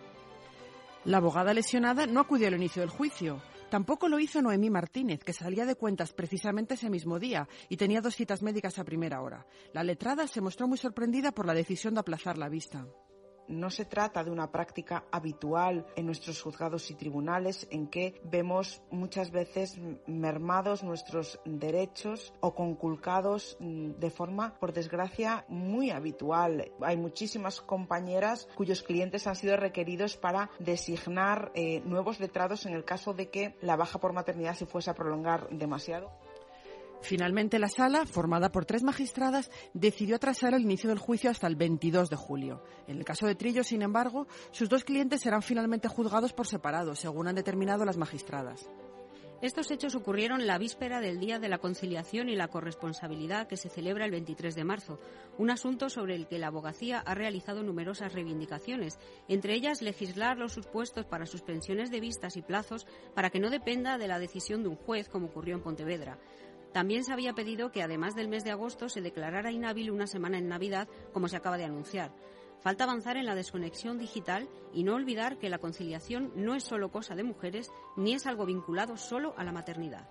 La 1.05 1.19
abogada 1.19 1.53
lesionada 1.53 2.07
no 2.07 2.21
acudió 2.21 2.49
al 2.49 2.55
inicio 2.55 2.81
del 2.81 2.89
juicio. 2.89 3.43
Tampoco 3.69 4.09
lo 4.09 4.19
hizo 4.19 4.41
Noemí 4.41 4.71
Martínez, 4.71 5.23
que 5.23 5.35
salía 5.35 5.67
de 5.67 5.75
cuentas 5.75 6.15
precisamente 6.15 6.75
ese 6.75 6.89
mismo 6.89 7.19
día 7.19 7.47
y 7.69 7.77
tenía 7.77 8.01
dos 8.01 8.17
citas 8.17 8.43
médicas 8.43 8.79
a 8.79 8.85
primera 8.85 9.21
hora. 9.21 9.47
La 9.75 9.85
letrada 9.85 10.27
se 10.27 10.41
mostró 10.41 10.67
muy 10.67 10.79
sorprendida 10.79 11.33
por 11.33 11.45
la 11.45 11.53
decisión 11.53 11.93
de 11.93 12.01
aplazar 12.01 12.39
la 12.39 12.49
vista. 12.49 12.87
No 13.49 13.71
se 13.71 13.85
trata 13.85 14.25
de 14.25 14.31
una 14.31 14.51
práctica 14.51 15.05
habitual 15.11 15.87
en 15.97 16.07
nuestros 16.07 16.41
juzgados 16.41 16.91
y 16.91 16.95
tribunales 16.95 17.67
en 17.71 17.89
que 17.89 18.21
vemos 18.25 18.83
muchas 18.91 19.31
veces 19.31 19.79
mermados 20.07 20.83
nuestros 20.83 21.41
derechos 21.45 22.33
o 22.41 22.55
conculcados 22.55 23.57
mm, 23.61 23.93
de 23.93 24.11
forma, 24.11 24.59
por 24.59 24.73
desgracia, 24.73 25.45
muy 25.49 25.91
habitual. 25.91 26.73
Hay 26.81 26.97
muchísimas 26.97 27.61
compañeras 27.61 28.49
cuyos 28.55 28.83
clientes 28.83 29.27
han 29.27 29.37
sido 29.37 29.57
requeridos 29.57 30.17
para 30.17 30.51
designar 30.59 31.53
eh, 31.55 31.81
nuevos 31.85 32.21
letrados 32.21 32.67
en 32.67 32.75
el 32.75 32.85
caso 32.85 33.13
de 33.13 33.31
que 33.31 33.57
la 33.61 33.77
baja 33.77 34.01
por 34.01 34.13
maternidad 34.13 34.55
se 34.55 34.67
fuese 34.67 34.91
a 34.91 34.95
prolongar 34.95 35.49
demasiado. 35.51 36.11
Finalmente, 37.05 37.59
la 37.59 37.69
sala, 37.69 38.07
formada 38.07 38.51
por 38.51 38.65
tres 38.65 38.83
magistradas, 38.83 39.51
decidió 39.75 40.17
atrasar 40.17 40.55
el 40.55 40.63
inicio 40.63 40.89
del 40.89 40.99
juicio 40.99 41.31
hasta 41.31 41.47
el 41.47 41.55
22 41.55 42.09
de 42.09 42.17
julio. 42.17 42.65
En 42.89 42.97
el 42.97 43.05
caso 43.05 43.27
de 43.27 43.35
Trillo, 43.35 43.63
sin 43.63 43.83
embargo, 43.83 44.27
sus 44.53 44.71
dos 44.71 44.85
clientes 44.85 45.21
serán 45.21 45.43
finalmente 45.43 45.87
juzgados 45.87 46.33
por 46.33 46.47
separado, 46.47 46.95
según 46.95 47.29
han 47.29 47.35
determinado 47.35 47.85
las 47.85 47.99
magistradas. 47.99 48.71
Estos 49.43 49.71
hechos 49.71 49.95
ocurrieron 49.95 50.47
la 50.47 50.57
víspera 50.57 51.03
del 51.03 51.21
Día 51.21 51.39
de 51.39 51.51
la 51.51 51.59
Conciliación 51.59 52.31
y 52.31 52.35
la 52.35 52.49
Corresponsabilidad 52.49 53.47
que 53.47 53.59
se 53.59 53.69
celebra 53.69 54.07
el 54.07 54.11
23 54.11 54.55
de 54.55 54.65
marzo, 54.65 54.99
un 55.37 55.51
asunto 55.51 55.91
sobre 55.91 56.15
el 56.15 56.27
que 56.27 56.39
la 56.39 56.47
abogacía 56.47 57.01
ha 57.01 57.15
realizado 57.15 57.63
numerosas 57.63 58.15
reivindicaciones, 58.15 58.99
entre 59.29 59.53
ellas 59.53 59.83
legislar 59.83 60.39
los 60.39 60.55
supuestos 60.55 61.05
para 61.05 61.27
suspensiones 61.27 61.91
de 61.91 62.01
vistas 62.01 62.39
y 62.39 62.43
plazos 62.43 62.87
para 63.15 63.29
que 63.29 63.39
no 63.39 63.51
dependa 63.51 63.99
de 63.99 64.09
la 64.09 64.19
decisión 64.19 64.63
de 64.63 64.71
un 64.71 64.77
juez, 64.77 65.11
como 65.11 65.27
ocurrió 65.27 65.57
en 65.57 65.63
Pontevedra. 65.63 66.19
También 66.75 67.05
se 67.05 67.13
había 67.13 67.35
pedido 67.35 67.71
que 67.71 67.85
además 67.85 68.17
del 68.17 68.27
mes 68.27 68.43
de 68.43 68.51
agosto 68.51 68.89
se 68.89 69.01
declarara 69.01 69.53
inhábil 69.53 69.93
una 69.93 70.09
semana 70.09 70.39
en 70.39 70.49
Navidad, 70.49 70.89
como 71.13 71.29
se 71.29 71.37
acaba 71.37 71.57
de 71.57 71.65
anunciar. 71.65 72.11
Falta 72.59 72.83
avanzar 72.83 73.17
en 73.17 73.27
la 73.27 73.37
desconexión 73.37 73.97
digital 73.97 74.49
y 74.73 74.83
no 74.83 74.97
olvidar 74.97 75.39
que 75.39 75.49
la 75.49 75.59
conciliación 75.59 76.33
no 76.35 76.57
es 76.57 76.65
solo 76.65 76.91
cosa 76.91 77.15
de 77.15 77.23
mujeres 77.23 77.71
ni 77.97 78.15
es 78.15 78.27
algo 78.27 78.45
vinculado 78.45 78.97
solo 78.97 79.35
a 79.37 79.45
la 79.45 79.53
maternidad. 79.53 80.11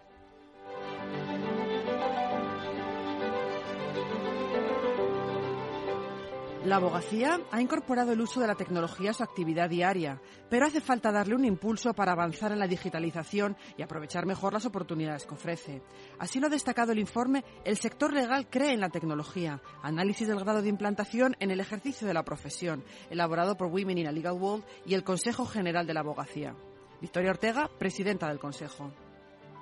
La 6.65 6.77
abogacía 6.77 7.41
ha 7.51 7.61
incorporado 7.61 8.13
el 8.13 8.21
uso 8.21 8.39
de 8.39 8.47
la 8.47 8.55
tecnología 8.55 9.11
a 9.11 9.13
su 9.13 9.21
actividad 9.21 9.69
diaria, 9.69 10.21
pero 10.49 10.65
hace 10.65 10.79
falta 10.79 11.11
darle 11.11 11.35
un 11.35 11.43
impulso 11.43 11.93
para 11.93 12.13
avanzar 12.13 12.53
en 12.53 12.59
la 12.59 12.67
digitalización 12.67 13.57
y 13.77 13.81
aprovechar 13.81 14.25
mejor 14.25 14.53
las 14.53 14.65
oportunidades 14.65 15.25
que 15.25 15.33
ofrece. 15.33 15.81
Así 16.19 16.39
lo 16.39 16.47
ha 16.47 16.49
destacado 16.49 16.93
el 16.93 16.99
informe 16.99 17.43
El 17.65 17.75
sector 17.75 18.13
legal 18.13 18.47
cree 18.49 18.71
en 18.71 18.79
la 18.79 18.87
tecnología, 18.87 19.61
análisis 19.81 20.25
del 20.25 20.39
grado 20.39 20.61
de 20.61 20.69
implantación 20.69 21.35
en 21.41 21.51
el 21.51 21.59
ejercicio 21.59 22.07
de 22.07 22.13
la 22.13 22.23
profesión, 22.23 22.85
elaborado 23.09 23.57
por 23.57 23.67
Women 23.67 23.97
in 23.97 24.07
a 24.07 24.13
Legal 24.13 24.39
World 24.39 24.63
y 24.85 24.93
el 24.93 25.03
Consejo 25.03 25.45
General 25.45 25.85
de 25.85 25.93
la 25.93 25.99
Abogacía. 25.99 26.55
Victoria 27.01 27.31
Ortega, 27.31 27.69
presidenta 27.77 28.29
del 28.29 28.39
Consejo. 28.39 28.89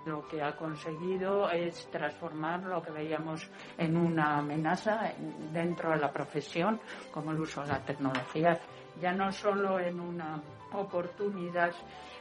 Lo 0.05 0.27
que 0.27 0.41
ha 0.41 0.55
conseguido 0.55 1.49
es 1.51 1.87
transformar 1.91 2.63
lo 2.63 2.81
que 2.81 2.91
veíamos 2.91 3.47
en 3.77 3.95
una 3.95 4.39
amenaza 4.39 5.13
dentro 5.53 5.91
de 5.91 5.97
la 5.97 6.11
profesión, 6.11 6.79
como 7.11 7.31
el 7.31 7.39
uso 7.39 7.61
de 7.61 7.67
la 7.67 7.85
tecnología, 7.85 8.59
ya 8.99 9.11
no 9.11 9.31
solo 9.31 9.79
en 9.79 9.99
una 9.99 10.41
oportunidad, 10.73 11.71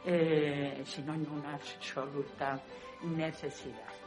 eh, 0.05 0.83
sino 0.85 1.13
en 1.13 1.27
una 1.29 1.55
absoluta 1.55 2.61
necesidad. 3.03 4.01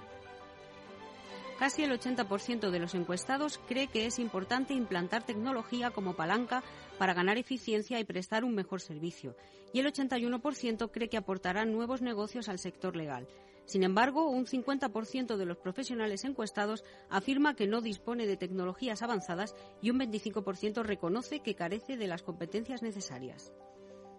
Casi 1.58 1.84
el 1.84 1.92
80% 1.92 2.70
de 2.70 2.78
los 2.80 2.94
encuestados 2.94 3.60
cree 3.68 3.86
que 3.86 4.06
es 4.06 4.18
importante 4.18 4.74
implantar 4.74 5.22
tecnología 5.22 5.90
como 5.90 6.14
palanca 6.14 6.64
para 6.98 7.14
ganar 7.14 7.38
eficiencia 7.38 8.00
y 8.00 8.04
prestar 8.04 8.44
un 8.44 8.54
mejor 8.54 8.80
servicio. 8.80 9.36
Y 9.72 9.80
el 9.80 9.86
81% 9.86 10.90
cree 10.90 11.08
que 11.08 11.16
aportará 11.16 11.64
nuevos 11.64 12.02
negocios 12.02 12.48
al 12.48 12.58
sector 12.58 12.96
legal. 12.96 13.28
Sin 13.66 13.82
embargo, 13.82 14.28
un 14.28 14.46
50% 14.46 15.36
de 15.36 15.46
los 15.46 15.56
profesionales 15.56 16.24
encuestados 16.24 16.84
afirma 17.08 17.54
que 17.54 17.66
no 17.66 17.80
dispone 17.80 18.26
de 18.26 18.36
tecnologías 18.36 19.02
avanzadas 19.02 19.54
y 19.80 19.90
un 19.90 19.98
25% 19.98 20.82
reconoce 20.82 21.40
que 21.40 21.54
carece 21.54 21.96
de 21.96 22.06
las 22.06 22.22
competencias 22.22 22.82
necesarias. 22.82 23.52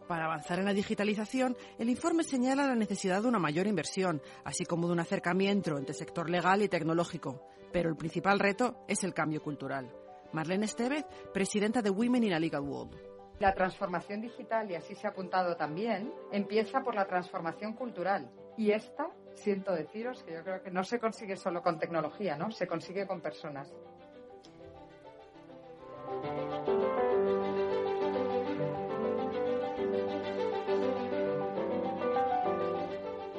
Para 0.07 0.25
avanzar 0.25 0.59
en 0.59 0.65
la 0.65 0.73
digitalización, 0.73 1.57
el 1.79 1.89
informe 1.89 2.23
señala 2.23 2.67
la 2.67 2.75
necesidad 2.75 3.23
de 3.23 3.27
una 3.27 3.39
mayor 3.39 3.65
inversión, 3.65 4.21
así 4.43 4.63
como 4.63 4.87
de 4.87 4.93
un 4.93 4.99
acercamiento 4.99 5.77
entre 5.77 5.95
sector 5.95 6.29
legal 6.29 6.61
y 6.61 6.69
tecnológico. 6.69 7.41
Pero 7.71 7.89
el 7.89 7.95
principal 7.95 8.39
reto 8.39 8.85
es 8.87 9.03
el 9.03 9.13
cambio 9.13 9.41
cultural. 9.41 9.91
Marlene 10.31 10.65
Estevez, 10.65 11.05
presidenta 11.33 11.81
de 11.81 11.89
Women 11.89 12.23
in 12.23 12.33
a 12.33 12.39
Legal 12.39 12.61
World. 12.61 12.95
La 13.39 13.53
transformación 13.53 14.21
digital, 14.21 14.69
y 14.69 14.75
así 14.75 14.95
se 14.95 15.07
ha 15.07 15.09
apuntado 15.09 15.55
también, 15.57 16.13
empieza 16.31 16.81
por 16.81 16.95
la 16.95 17.05
transformación 17.05 17.73
cultural. 17.73 18.31
Y 18.57 18.71
esta 18.71 19.09
siento 19.35 19.73
deciros 19.73 20.23
que 20.23 20.33
yo 20.33 20.43
creo 20.43 20.61
que 20.61 20.71
no 20.71 20.83
se 20.83 20.99
consigue 20.99 21.35
solo 21.35 21.61
con 21.61 21.77
tecnología, 21.77 22.37
¿no? 22.37 22.51
Se 22.51 22.67
consigue 22.67 23.05
con 23.05 23.21
personas. 23.21 23.71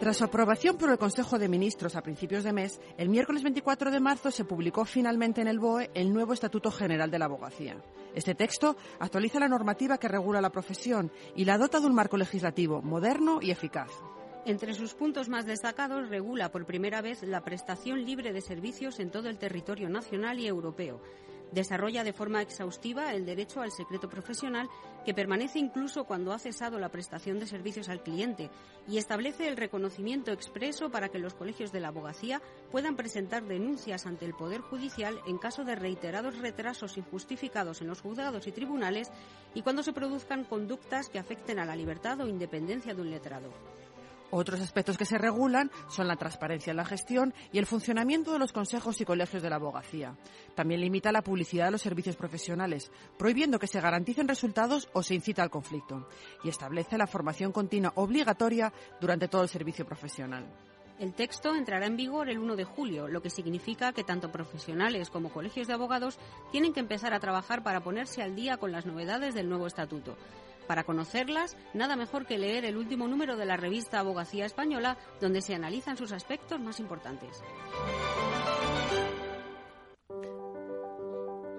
Tras 0.07 0.19
su 0.19 0.25
aprobación 0.25 0.77
por 0.77 0.89
el 0.91 0.99
Consejo 0.99 1.37
de 1.37 1.49
Ministros 1.49 1.97
a 1.97 2.01
principios 2.01 2.45
de 2.45 2.53
mes, 2.53 2.81
el 2.97 3.09
miércoles 3.09 3.43
24 3.43 3.91
de 3.91 3.99
marzo 3.99 4.31
se 4.31 4.45
publicó 4.45 4.85
finalmente 4.85 5.41
en 5.41 5.49
el 5.49 5.59
BOE 5.59 5.91
el 5.95 6.13
nuevo 6.13 6.33
Estatuto 6.33 6.71
General 6.71 7.11
de 7.11 7.19
la 7.19 7.25
Abogacía. 7.25 7.77
Este 8.15 8.37
texto 8.37 8.77
actualiza 9.01 9.41
la 9.41 9.49
normativa 9.49 9.99
que 9.99 10.07
regula 10.07 10.41
la 10.41 10.51
profesión 10.51 11.11
y 11.35 11.45
la 11.45 11.59
dota 11.59 11.81
de 11.81 11.87
un 11.87 11.95
marco 11.97 12.17
legislativo 12.17 12.83
moderno 12.83 13.41
y 13.43 13.51
eficaz. 13.51 13.91
Entre 14.47 14.75
sus 14.75 14.95
puntos 14.95 15.29
más 15.29 15.45
destacados 15.45 16.09
regula 16.09 16.53
por 16.53 16.67
primera 16.67 17.03
vez 17.03 17.25
la 17.25 17.43
prestación 17.43 18.05
libre 18.05 18.33
de 18.33 18.41
servicios 18.41 19.01
en 19.01 19.11
todo 19.11 19.29
el 19.29 19.39
territorio 19.39 19.89
nacional 19.89 20.39
y 20.39 20.47
europeo. 20.47 21.03
Desarrolla 21.51 22.05
de 22.05 22.13
forma 22.13 22.43
exhaustiva 22.43 23.13
el 23.13 23.27
derecho 23.27 23.61
al 23.61 23.73
secreto 23.73 24.09
profesional 24.09 24.69
que 25.05 25.15
permanece 25.15 25.59
incluso 25.59 26.05
cuando 26.05 26.33
ha 26.33 26.39
cesado 26.39 26.79
la 26.79 26.91
prestación 26.91 27.41
de 27.41 27.49
servicios 27.49 27.89
al 27.89 28.05
cliente 28.05 28.49
y 28.87 28.99
establece 28.99 29.49
el 29.49 29.57
reconocimiento 29.57 30.31
expreso 30.31 30.91
para 30.91 31.09
que 31.09 31.19
los 31.19 31.35
colegios 31.35 31.73
de 31.73 31.81
la 31.81 31.89
abogacía 31.89 32.41
puedan 32.71 32.95
presentar 32.95 33.43
denuncias 33.43 34.07
ante 34.07 34.27
el 34.27 34.35
Poder 34.35 34.61
Judicial 34.61 35.19
en 35.27 35.39
caso 35.39 35.65
de 35.65 35.75
reiterados 35.75 36.39
retrasos 36.39 36.97
injustificados 36.97 37.81
en 37.81 37.89
los 37.89 38.01
juzgados 38.01 38.47
y 38.47 38.53
tribunales 38.53 39.11
y 39.55 39.63
cuando 39.63 39.83
se 39.83 39.93
produzcan 39.93 40.45
conductas 40.45 41.09
que 41.09 41.19
afecten 41.19 41.59
a 41.59 41.65
la 41.65 41.75
libertad 41.75 42.21
o 42.21 42.29
independencia 42.29 42.95
de 42.95 43.03
un 43.03 43.11
letrado. 43.11 43.51
Otros 44.39 44.61
aspectos 44.61 44.99
que 44.99 45.07
se 45.07 45.17
regulan 45.17 45.71
son 45.89 46.09
la 46.09 46.17
transparencia 46.17 46.71
en 46.71 46.77
la 46.77 46.85
gestión 46.85 47.33
y 47.53 47.59
el 47.59 47.65
funcionamiento 47.65 48.35
de 48.35 48.39
los 48.39 48.53
consejos 48.53 49.01
y 49.01 49.07
colegios 49.07 49.43
de 49.43 49.49
la 49.49 49.57
abogacía. 49.57 50.15
También 50.55 50.83
limita 50.83 51.11
la 51.11 51.23
publicidad 51.23 51.65
de 51.65 51.71
los 51.71 51.81
servicios 51.81 52.17
profesionales, 52.17 52.93
prohibiendo 53.17 53.59
que 53.59 53.67
se 53.67 53.81
garanticen 53.81 54.29
resultados 54.29 54.91
o 54.93 55.03
se 55.03 55.15
incita 55.15 55.43
al 55.43 55.49
conflicto. 55.49 56.07
Y 56.45 56.51
establece 56.51 56.99
la 56.99 57.07
formación 57.07 57.51
continua 57.51 57.95
obligatoria 57.95 58.75
durante 59.01 59.27
todo 59.27 59.43
el 59.43 59.49
servicio 59.49 59.87
profesional. 59.87 60.45
El 60.99 61.15
texto 61.15 61.55
entrará 61.55 61.87
en 61.87 61.97
vigor 61.97 62.29
el 62.29 62.39
1 62.39 62.57
de 62.57 62.65
julio, 62.65 63.09
lo 63.09 63.23
que 63.23 63.31
significa 63.31 63.95
que 63.95 64.05
tanto 64.05 64.31
profesionales 64.31 65.09
como 65.09 65.31
colegios 65.31 65.67
de 65.67 65.73
abogados 65.73 66.19
tienen 66.53 66.75
que 66.75 66.81
empezar 66.81 67.15
a 67.15 67.21
trabajar 67.21 67.63
para 67.63 67.81
ponerse 67.81 68.23
al 68.23 68.37
día 68.37 68.59
con 68.59 68.71
las 68.71 68.85
novedades 68.85 69.35
del 69.35 69.49
nuevo 69.49 69.67
estatuto. 69.67 70.15
Para 70.67 70.85
conocerlas, 70.85 71.57
nada 71.75 71.97
mejor 71.97 72.27
que 72.27 72.39
leer 72.39 72.65
el 72.65 72.77
último 72.77 73.09
número 73.09 73.37
de 73.37 73.47
la 73.47 73.57
revista 73.57 74.01
Abogacía 74.01 74.47
Española, 74.47 74.97
donde 75.21 75.43
se 75.43 75.55
analizan 75.55 75.97
sus 75.97 76.13
aspectos 76.13 76.61
más 76.61 76.81
importantes. 76.81 77.43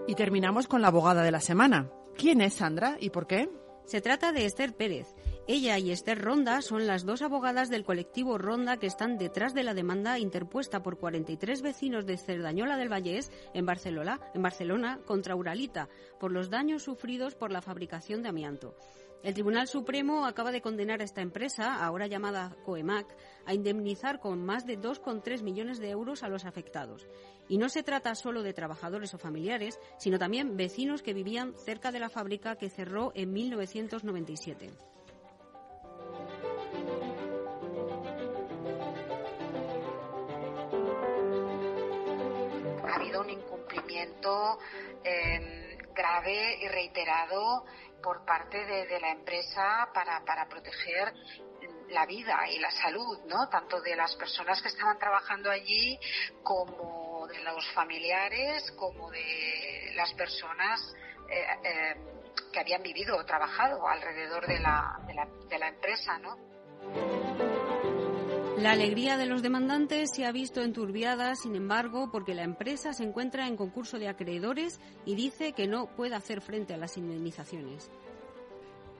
Y 0.07 0.15
terminamos 0.15 0.67
con 0.67 0.81
la 0.81 0.87
abogada 0.87 1.23
de 1.23 1.31
la 1.31 1.41
semana. 1.41 1.89
¿Quién 2.17 2.41
es 2.41 2.55
Sandra 2.55 2.97
y 2.99 3.09
por 3.09 3.27
qué? 3.27 3.49
Se 3.85 4.01
trata 4.01 4.31
de 4.31 4.45
Esther 4.45 4.75
Pérez. 4.75 5.15
Ella 5.50 5.80
y 5.80 5.92
Esther 5.92 6.22
Ronda 6.22 6.62
son 6.62 6.88
las 6.88 7.06
dos 7.06 7.22
abogadas 7.22 7.70
del 7.70 7.86
colectivo 7.86 8.38
Ronda 8.38 8.75
que 8.75 8.86
están 8.86 9.18
detrás 9.18 9.54
de 9.54 9.63
la 9.63 9.74
demanda 9.74 10.20
interpuesta 10.20 10.84
por 10.84 10.98
43 10.98 11.62
vecinos 11.62 12.06
de 12.06 12.18
Cerdañola 12.18 12.75
del 12.75 12.92
Vallés 12.92 13.32
en 13.54 13.66
Barcelona, 13.66 14.20
en 14.34 14.42
Barcelona 14.42 15.00
contra 15.06 15.38
Uralita 15.38 15.88
por 16.20 16.34
los 16.34 16.50
daños 16.50 16.84
sufridos 16.84 17.36
por 17.36 17.54
la 17.54 17.62
fabricación 17.62 18.24
de 18.24 18.27
amianto. 18.27 18.75
El 19.24 19.36
Tribunal 19.36 19.70
Supremo 19.70 20.25
acaba 20.25 20.51
de 20.51 20.62
condenar 20.62 21.00
a 21.00 21.06
esta 21.06 21.22
empresa, 21.22 21.82
ahora 21.82 22.08
llamada 22.08 22.54
Coemac, 22.66 23.08
a 23.46 23.54
indemnizar 23.54 24.20
con 24.20 24.44
más 24.44 24.66
de 24.66 24.77
2,3 24.77 25.44
millones 25.44 25.80
de 25.80 25.92
euros 25.92 26.24
a 26.24 26.27
los 26.27 26.44
afectados. 26.44 27.08
Y 27.48 27.58
no 27.58 27.70
se 27.70 27.84
trata 27.84 28.16
solo 28.16 28.44
de 28.44 28.54
trabajadores 28.54 29.13
o 29.13 29.18
familiares, 29.18 29.80
sino 29.98 30.20
también 30.20 30.58
vecinos 30.58 31.01
que 31.01 31.13
vivían 31.13 31.54
cerca 31.56 31.94
de 31.94 32.01
la 32.01 32.10
fábrica 32.10 32.58
que 32.58 32.70
cerró 32.70 33.13
en 33.16 33.32
1997. 33.32 34.72
Un 43.21 43.29
incumplimiento 43.29 44.59
eh, 45.03 45.77
grave 45.93 46.57
y 46.62 46.67
reiterado 46.67 47.65
por 48.01 48.24
parte 48.25 48.63
de, 48.65 49.00
la 49.00 49.12
empresa 49.12 49.89
para, 49.93 50.24
para 50.24 50.47
proteger 50.47 51.13
la 51.89 52.05
vida 52.05 52.47
y 52.50 52.59
la 52.59 52.71
salud, 52.71 53.19
¿no? 53.25 53.47
Tanto 53.50 53.81
de 53.81 53.95
las 53.95 54.15
personas 54.15 54.62
que 54.62 54.67
estaban 54.67 55.00
trabajando 55.00 55.50
allí 55.50 56.00
como 56.43 57.27
de 57.27 57.39
los 57.39 57.67
familiares, 57.74 58.71
como 58.77 59.09
de 59.09 59.91
las 59.95 60.13
personas 60.13 60.93
eh, 61.29 61.45
eh, 61.63 61.95
que 62.51 62.59
habían 62.59 62.83
vivido 62.83 63.17
o 63.17 63.25
trabajado 63.25 63.88
alrededor 63.88 64.45
de 64.47 64.59
la, 64.59 65.00
de 65.07 65.13
la, 65.13 65.27
de 65.50 65.57
la 65.57 65.67
empresa, 65.69 66.17
¿no? 66.19 67.56
La 68.57 68.71
alegría 68.71 69.17
de 69.17 69.27
los 69.27 69.43
demandantes 69.43 70.09
se 70.15 70.25
ha 70.25 70.31
visto 70.31 70.61
enturbiada, 70.61 71.35
sin 71.35 71.55
embargo, 71.55 72.09
porque 72.11 72.33
la 72.33 72.43
empresa 72.43 72.91
se 72.91 73.03
encuentra 73.03 73.47
en 73.47 73.55
concurso 73.55 73.99
de 73.99 74.07
acreedores 74.07 74.79
y 75.05 75.13
dice 75.13 75.53
que 75.53 75.67
no 75.67 75.85
puede 75.95 76.15
hacer 76.15 76.41
frente 76.41 76.73
a 76.73 76.77
las 76.77 76.97
indemnizaciones. 76.97 77.91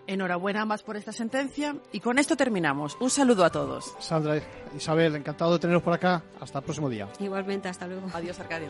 Enhorabuena 0.06 0.64
más 0.66 0.84
por 0.84 0.96
esta 0.96 1.12
sentencia 1.12 1.76
y 1.92 2.00
con 2.00 2.20
esto 2.20 2.38
terminamos. 2.38 2.98
Un 3.02 3.10
saludo 3.10 3.44
a 3.44 3.50
todos. 3.50 3.96
Sandra, 4.00 4.40
Isabel, 4.76 5.16
encantado 5.16 5.54
de 5.54 5.60
teneros 5.60 5.82
por 5.82 5.94
acá. 5.94 6.24
Hasta 6.40 6.60
el 6.60 6.64
próximo 6.64 6.88
día. 6.88 7.10
Igualmente, 7.20 7.68
hasta 7.68 7.88
luego. 7.88 8.08
Adiós, 8.14 8.40
Arcadio. 8.40 8.70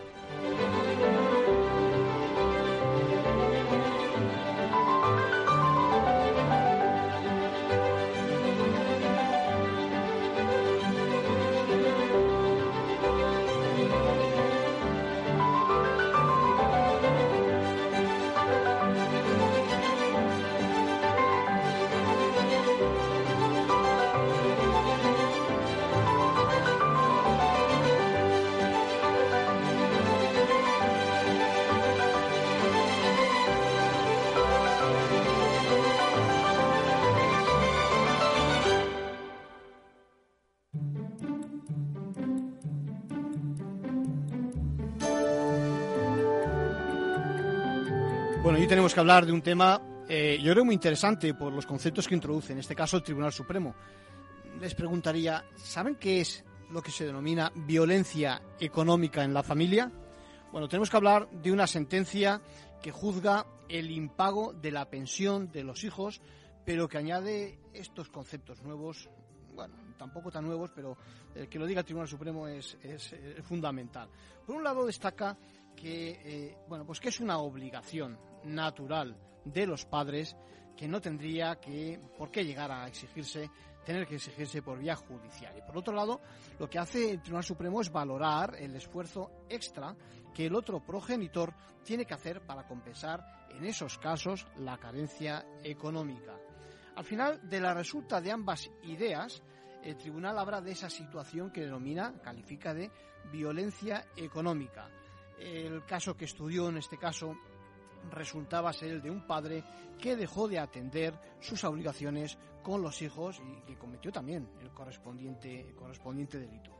Bueno, 48.48 48.62
hoy 48.62 48.68
tenemos 48.68 48.94
que 48.94 49.02
hablar 49.02 49.26
de 49.26 49.34
un 49.34 49.42
tema, 49.42 50.06
eh, 50.08 50.40
yo 50.42 50.54
creo 50.54 50.64
muy 50.64 50.74
interesante 50.74 51.34
por 51.34 51.52
los 51.52 51.66
conceptos 51.66 52.08
que 52.08 52.16
introduce, 52.16 52.54
en 52.54 52.60
este 52.60 52.76
caso 52.76 52.96
el 52.96 53.04
Tribunal 53.04 53.34
Supremo. 53.34 53.76
Les 54.62 54.74
preguntaría, 54.74 55.44
¿saben 55.58 55.96
qué 55.96 56.22
es 56.22 56.46
lo 56.70 56.82
que 56.82 56.90
se 56.90 57.06
denomina 57.06 57.52
violencia 57.54 58.42
económica 58.58 59.22
en 59.26 59.34
la 59.34 59.44
familia? 59.44 59.92
Bueno, 60.54 60.70
tenemos 60.70 60.90
que 60.90 60.96
hablar 60.96 61.30
de 61.30 61.52
una 61.52 61.68
sentencia 61.68 62.42
que 62.82 62.90
juzga 62.90 63.46
el 63.68 63.92
impago 63.92 64.54
de 64.54 64.72
la 64.72 64.90
pensión 64.90 65.52
de 65.52 65.66
los 65.66 65.84
hijos, 65.84 66.22
pero 66.64 66.88
que 66.88 67.00
añade 67.00 67.60
estos 67.74 68.08
conceptos 68.08 68.64
nuevos, 68.64 69.10
bueno, 69.56 69.76
tampoco 69.98 70.32
tan 70.32 70.46
nuevos, 70.46 70.72
pero 70.74 70.96
el 71.36 71.50
que 71.50 71.60
lo 71.60 71.66
diga 71.66 71.82
el 71.82 71.86
Tribunal 71.86 72.08
Supremo 72.08 72.48
es, 72.48 72.78
fundamental. 73.44 74.08
Por 74.46 74.56
un 74.56 74.64
lado 74.64 74.86
destaca 74.86 75.38
que, 75.76 76.22
eh, 76.24 76.58
bueno, 76.70 76.86
pues 76.86 77.02
que 77.02 77.10
es 77.10 77.20
una 77.20 77.40
obligación 77.40 78.18
natural 78.44 79.16
de 79.46 79.66
los 79.66 79.86
padres 79.86 80.36
que 80.76 80.88
no 80.88 81.02
tendría 81.02 81.56
que, 81.56 82.00
por 82.18 82.30
qué 82.30 82.46
llegar 82.46 82.72
a 82.72 82.88
exigirse, 82.88 83.50
tener 83.86 84.06
que 84.06 84.16
exigirse 84.16 84.62
por 84.62 84.78
vía 84.78 84.96
judicial. 84.96 85.58
Y 85.58 85.62
por 85.62 85.78
otro 85.78 85.94
lado, 85.94 86.22
lo 86.60 86.70
que 86.70 86.78
hace 86.78 87.12
el 87.12 87.22
Tribunal 87.22 87.44
Supremo 87.44 87.82
es 87.82 87.92
valorar 87.92 88.56
el 88.60 88.76
esfuerzo 88.76 89.32
extra 89.50 89.96
que 90.34 90.46
el 90.46 90.56
otro 90.56 90.80
progenitor 90.80 91.54
tiene 91.84 92.06
que 92.06 92.14
hacer 92.14 92.46
para 92.46 92.68
compensar 92.68 93.48
en 93.50 93.66
esos 93.66 93.98
casos 93.98 94.46
la 94.58 94.78
carencia 94.78 95.46
económica. 95.64 96.38
Al 96.96 97.04
final 97.04 97.48
de 97.50 97.60
la 97.60 97.74
resulta 97.74 98.22
de 98.22 98.32
ambas 98.32 98.70
ideas, 98.84 99.42
el 99.84 99.98
tribunal 99.98 100.38
habla 100.38 100.62
de 100.62 100.72
esa 100.72 100.90
situación 100.90 101.52
que 101.52 101.62
denomina, 101.62 102.14
califica 102.22 102.74
de 102.74 102.92
violencia 103.32 104.06
económica. 104.16 104.90
El 105.40 105.86
caso 105.86 106.16
que 106.16 106.26
estudió 106.26 106.70
en 106.70 106.78
este 106.78 106.98
caso 106.98 107.36
resultaba 108.12 108.74
ser 108.74 108.92
el 108.92 109.02
de 109.02 109.12
un 109.12 109.26
padre 109.26 109.64
que 110.00 110.16
dejó 110.16 110.48
de 110.48 110.60
atender 110.60 111.14
sus 111.40 111.64
obligaciones 111.64 112.38
con 112.64 112.82
los 112.82 113.02
hijos 113.02 113.40
y 113.40 113.62
que 113.66 113.78
cometió 113.78 114.12
también 114.12 114.50
el 114.62 114.72
correspondiente, 114.72 115.74
correspondiente 115.76 116.40
delito. 116.40 116.72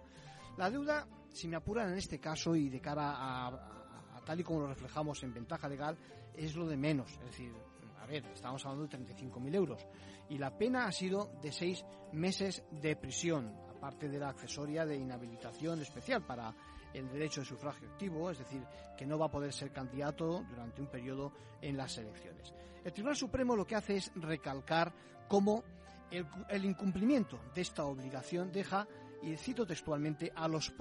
La 0.58 0.70
deuda, 0.70 1.08
si 1.30 1.48
me 1.48 1.56
apuran 1.56 1.92
en 1.92 1.98
este 1.98 2.20
caso 2.20 2.56
y 2.56 2.70
de 2.70 2.82
cara 2.82 3.12
a, 3.12 3.48
a, 3.48 4.22
tal 4.26 4.40
y 4.40 4.44
como 4.44 4.62
lo 4.62 4.68
reflejamos 4.68 5.22
en 5.24 5.34
ventaja 5.34 5.70
legal, 5.70 5.98
es 6.34 6.56
lo 6.56 6.68
de 6.68 6.78
menos. 6.78 7.12
Es 7.14 7.26
decir, 7.26 7.54
a 8.00 8.06
ver, 8.06 8.26
estamos 8.34 8.66
hablando 8.66 8.88
de 8.88 8.98
35.000 8.98 9.56
euros. 9.56 9.86
Y 10.30 10.38
la 10.38 10.58
pena 10.58 10.86
ha 10.86 10.92
sido 10.92 11.32
de 11.42 11.52
seis 11.52 11.86
meses 12.12 12.64
de 12.72 12.96
prisión, 12.96 13.56
aparte 13.70 14.10
de 14.10 14.20
la 14.20 14.30
accesoria 14.30 14.86
de 14.86 14.98
inhabilitación 14.98 15.82
especial 15.82 16.26
para 16.26 16.54
el 16.94 17.10
derecho 17.10 17.42
de 17.42 17.48
sufragio 17.48 17.90
activo, 17.90 18.30
es 18.32 18.40
decir, 18.40 18.64
que 18.98 19.06
no 19.06 19.18
va 19.18 19.28
a 19.28 19.32
poder 19.32 19.54
ser 19.54 19.72
candidato 19.72 20.44
durante 20.50 20.82
un 20.82 20.88
periodo 20.88 21.34
en 21.62 21.78
las 21.78 21.98
elecciones. 21.98 22.54
El 22.84 22.94
Tribunal 22.94 23.16
Supremo 23.18 23.56
lo 23.56 23.66
que 23.66 23.76
hace 23.76 23.98
es 23.98 24.12
recalcar 24.16 24.94
cómo 25.28 25.64
el, 26.10 26.66
incumplimiento 26.66 27.40
de 27.54 27.62
esta 27.62 27.86
obligación 27.86 28.52
deja, 28.52 28.88
y 29.22 29.36
cito 29.36 29.66
textualmente, 29.66 30.32
a 30.36 30.48
los 30.48 30.72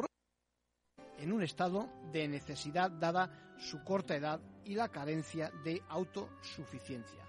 en 1.19 1.33
un 1.33 1.43
estado 1.43 1.89
de 2.13 2.29
necesidad 2.29 2.91
dada 2.91 3.55
su 3.59 3.83
corta 3.83 4.15
edad 4.15 4.41
y 4.65 4.75
la 4.75 4.89
carencia 4.89 5.51
de 5.65 5.83
autosuficiencia. 5.89 7.26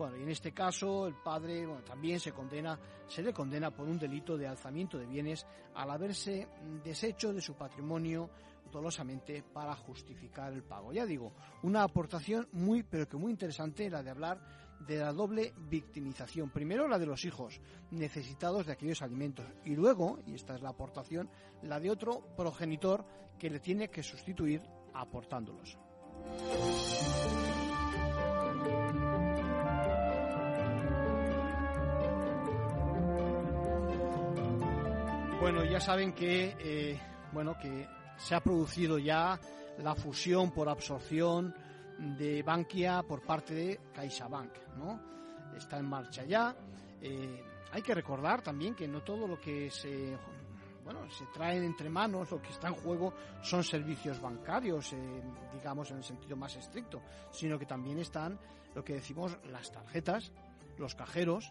Bueno, 0.00 0.16
y 0.16 0.22
en 0.22 0.30
este 0.30 0.52
caso 0.52 1.06
el 1.06 1.16
padre 1.16 1.68
también 1.84 2.18
se 2.18 2.32
condena, 2.32 2.80
se 3.06 3.22
le 3.22 3.34
condena 3.34 3.70
por 3.70 3.86
un 3.86 3.98
delito 3.98 4.38
de 4.38 4.48
alzamiento 4.48 4.96
de 4.96 5.04
bienes 5.04 5.46
al 5.74 5.90
haberse 5.90 6.48
deshecho 6.82 7.34
de 7.34 7.42
su 7.42 7.52
patrimonio 7.52 8.30
dolosamente 8.72 9.42
para 9.42 9.76
justificar 9.76 10.54
el 10.54 10.62
pago. 10.62 10.90
Ya 10.94 11.04
digo, 11.04 11.34
una 11.64 11.82
aportación 11.82 12.48
muy, 12.52 12.82
pero 12.82 13.06
que 13.06 13.18
muy 13.18 13.30
interesante 13.30 13.90
la 13.90 14.02
de 14.02 14.08
hablar 14.08 14.40
de 14.86 14.96
la 14.96 15.12
doble 15.12 15.52
victimización. 15.68 16.48
Primero 16.48 16.88
la 16.88 16.98
de 16.98 17.04
los 17.04 17.26
hijos 17.26 17.60
necesitados 17.90 18.64
de 18.64 18.72
aquellos 18.72 19.02
alimentos 19.02 19.44
y 19.66 19.76
luego, 19.76 20.20
y 20.26 20.32
esta 20.32 20.54
es 20.54 20.62
la 20.62 20.70
aportación, 20.70 21.28
la 21.60 21.78
de 21.78 21.90
otro 21.90 22.24
progenitor 22.38 23.04
que 23.38 23.50
le 23.50 23.60
tiene 23.60 23.90
que 23.90 24.02
sustituir 24.02 24.62
aportándolos. 24.94 25.76
Bueno, 35.40 35.64
ya 35.64 35.80
saben 35.80 36.12
que, 36.12 36.54
eh, 36.60 37.00
bueno, 37.32 37.56
que 37.58 37.88
se 38.18 38.34
ha 38.34 38.40
producido 38.40 38.98
ya 38.98 39.40
la 39.78 39.94
fusión 39.94 40.50
por 40.50 40.68
absorción 40.68 41.54
de 42.18 42.42
Bankia 42.42 43.02
por 43.02 43.22
parte 43.22 43.54
de 43.54 43.80
CaixaBank, 43.94 44.52
¿no? 44.76 45.00
Está 45.56 45.78
en 45.78 45.86
marcha 45.86 46.24
ya. 46.24 46.54
Eh, 47.00 47.42
hay 47.72 47.80
que 47.80 47.94
recordar 47.94 48.42
también 48.42 48.74
que 48.74 48.86
no 48.86 49.02
todo 49.02 49.26
lo 49.26 49.40
que 49.40 49.70
se 49.70 50.14
bueno, 50.84 51.08
se 51.10 51.24
traen 51.26 51.62
entre 51.62 51.88
manos, 51.88 52.30
lo 52.30 52.42
que 52.42 52.50
está 52.50 52.68
en 52.68 52.74
juego 52.74 53.14
son 53.42 53.64
servicios 53.64 54.20
bancarios, 54.20 54.92
eh, 54.92 55.22
digamos 55.54 55.90
en 55.90 55.98
el 55.98 56.04
sentido 56.04 56.36
más 56.36 56.54
estricto, 56.56 57.00
sino 57.30 57.58
que 57.58 57.64
también 57.64 57.98
están 57.98 58.38
lo 58.74 58.84
que 58.84 58.94
decimos 58.94 59.38
las 59.50 59.72
tarjetas, 59.72 60.32
los 60.76 60.94
cajeros, 60.94 61.50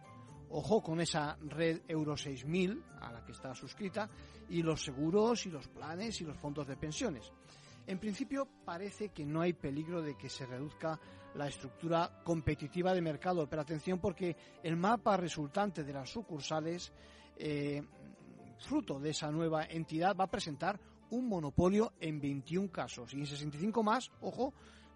Ojo 0.52 0.82
con 0.82 1.00
esa 1.00 1.38
red 1.42 1.82
Euro 1.88 2.18
6000 2.18 2.84
a 3.02 3.12
la 3.12 3.24
que 3.24 3.34
está 3.34 3.54
suscrita 3.54 4.10
y 4.50 4.64
los 4.64 4.84
seguros 4.84 5.46
y 5.46 5.50
los 5.50 5.68
planes 5.68 6.20
y 6.22 6.26
los 6.26 6.38
fondos 6.38 6.68
de 6.68 6.76
pensiones. 6.76 7.32
En 7.86 8.00
principio 8.00 8.48
parece 8.66 9.10
que 9.10 9.26
no 9.26 9.42
hay 9.42 9.54
peligro 9.54 10.02
de 10.02 10.16
que 10.16 10.30
se 10.30 10.46
reduzca 10.46 11.00
la 11.36 11.48
estructura 11.48 12.22
competitiva 12.24 12.94
de 12.94 13.02
mercado, 13.02 13.48
pero 13.48 13.62
atención 13.62 14.00
porque 14.00 14.36
el 14.64 14.76
mapa 14.76 15.18
resultante 15.18 15.84
de 15.84 15.94
las 15.94 16.10
sucursales, 16.10 16.92
eh, 17.38 17.84
fruto 18.58 19.00
de 19.00 19.12
esa 19.12 19.32
nueva 19.32 19.66
entidad, 19.66 20.16
va 20.16 20.26
a 20.26 20.32
presentar 20.32 20.80
un 21.12 21.28
monopolio 21.28 21.94
en 22.00 22.20
21 22.20 22.72
casos 22.72 23.14
y 23.14 23.20
en 23.20 23.26
65 23.26 23.84
más, 23.84 24.12
ojo, 24.22 24.54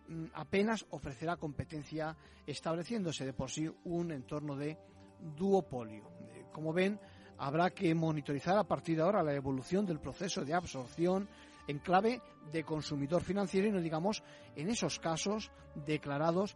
mm, 0.07 0.25
apenas 0.33 0.85
ofrecerá 0.89 1.37
competencia 1.37 2.15
estableciéndose 2.45 3.25
de 3.25 3.33
por 3.33 3.49
sí 3.49 3.69
un 3.85 4.11
entorno 4.11 4.55
de 4.55 4.77
duopolio. 5.35 6.11
Eh, 6.33 6.45
como 6.51 6.73
ven, 6.73 6.99
habrá 7.37 7.69
que 7.71 7.93
monitorizar 7.95 8.57
a 8.57 8.63
partir 8.63 8.97
de 8.97 9.03
ahora 9.03 9.23
la 9.23 9.33
evolución 9.33 9.85
del 9.85 9.99
proceso 9.99 10.43
de 10.43 10.53
absorción 10.53 11.27
en 11.67 11.79
clave 11.79 12.21
de 12.51 12.63
consumidor 12.63 13.23
financiero 13.23 13.67
y 13.67 13.71
no 13.71 13.79
digamos 13.79 14.23
en 14.55 14.69
esos 14.69 14.99
casos 14.99 15.51
declarados. 15.85 16.55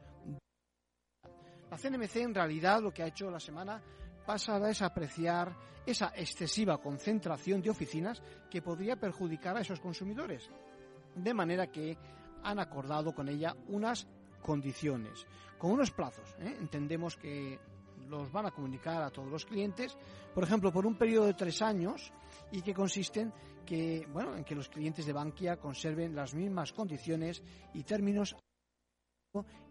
La 1.70 1.78
CNMC 1.78 2.18
en 2.18 2.36
realidad 2.36 2.82
lo 2.82 2.94
que 2.94 3.04
ha 3.04 3.08
hecho 3.08 3.30
la 3.30 3.40
semana 3.40 3.82
pasada 4.26 4.70
es 4.70 4.82
apreciar 4.82 5.56
esa 5.86 6.12
excesiva 6.16 6.78
concentración 6.80 7.62
de 7.62 7.70
oficinas 7.70 8.22
que 8.50 8.62
podría 8.62 8.98
perjudicar 8.98 9.56
a 9.56 9.62
esos 9.62 9.80
consumidores. 9.80 10.50
De 11.16 11.34
manera 11.34 11.68
que 11.68 11.98
han 12.44 12.60
acordado 12.60 13.14
con 13.16 13.30
ella 13.30 13.56
unas 13.68 14.08
condiciones, 14.42 15.26
con 15.58 15.72
unos 15.72 15.92
plazos. 15.92 16.36
¿eh? 16.40 16.58
Entendemos 16.60 17.16
que 17.16 17.60
los 18.08 18.32
van 18.32 18.48
a 18.48 18.52
comunicar 18.52 19.02
a 19.02 19.10
todos 19.10 19.30
los 19.30 19.46
clientes, 19.46 19.98
por 20.34 20.44
ejemplo, 20.44 20.72
por 20.72 20.86
un 20.86 20.98
periodo 20.98 21.26
de 21.26 21.34
tres 21.34 21.62
años 21.62 22.12
y 22.52 22.62
que 22.62 22.74
consisten 22.74 23.34
que, 23.66 24.08
bueno, 24.12 24.36
en 24.36 24.44
que 24.44 24.56
los 24.56 24.70
clientes 24.70 25.06
de 25.06 25.14
Bankia 25.14 25.58
conserven 25.58 26.16
las 26.16 26.34
mismas 26.34 26.72
condiciones 26.72 27.44
y 27.74 27.84
términos 27.84 28.36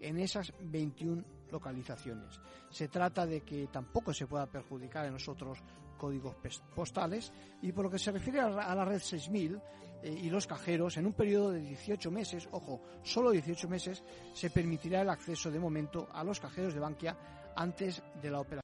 en 0.01 0.19
esas 0.19 0.53
21 0.61 1.25
localizaciones. 1.51 2.39
Se 2.71 2.89
trata 2.89 3.27
de 3.27 3.41
que 3.41 3.69
tampoco 3.69 4.13
se 4.13 4.27
pueda 4.27 4.47
perjudicar 4.47 5.07
en 5.07 5.15
los 5.15 5.29
otros 5.29 5.63
códigos 5.97 6.37
postales 6.75 7.33
y 7.63 7.73
por 7.73 7.87
lo 7.87 7.91
que 7.91 7.99
se 7.99 8.13
refiere 8.13 8.41
a 8.41 8.75
la 8.75 8.85
red 8.85 9.01
6000 9.01 9.61
eh, 10.03 10.11
y 10.11 10.31
los 10.31 10.47
cajeros, 10.47 10.97
en 10.99 11.07
un 11.07 11.15
periodo 11.15 11.53
de 11.53 11.61
18 11.61 12.11
meses, 12.11 12.49
ojo, 12.53 12.83
solo 13.03 13.31
18 13.31 13.69
meses, 13.69 14.05
se 14.35 14.51
permitirá 14.51 15.01
el 15.01 15.11
acceso 15.11 15.51
de 15.51 15.59
momento 15.59 16.09
a 16.13 16.23
los 16.23 16.39
cajeros 16.39 16.75
de 16.75 16.81
Bankia 16.81 17.17
antes 17.57 18.03
de 18.23 18.31
la 18.31 18.41
operación 18.41 18.63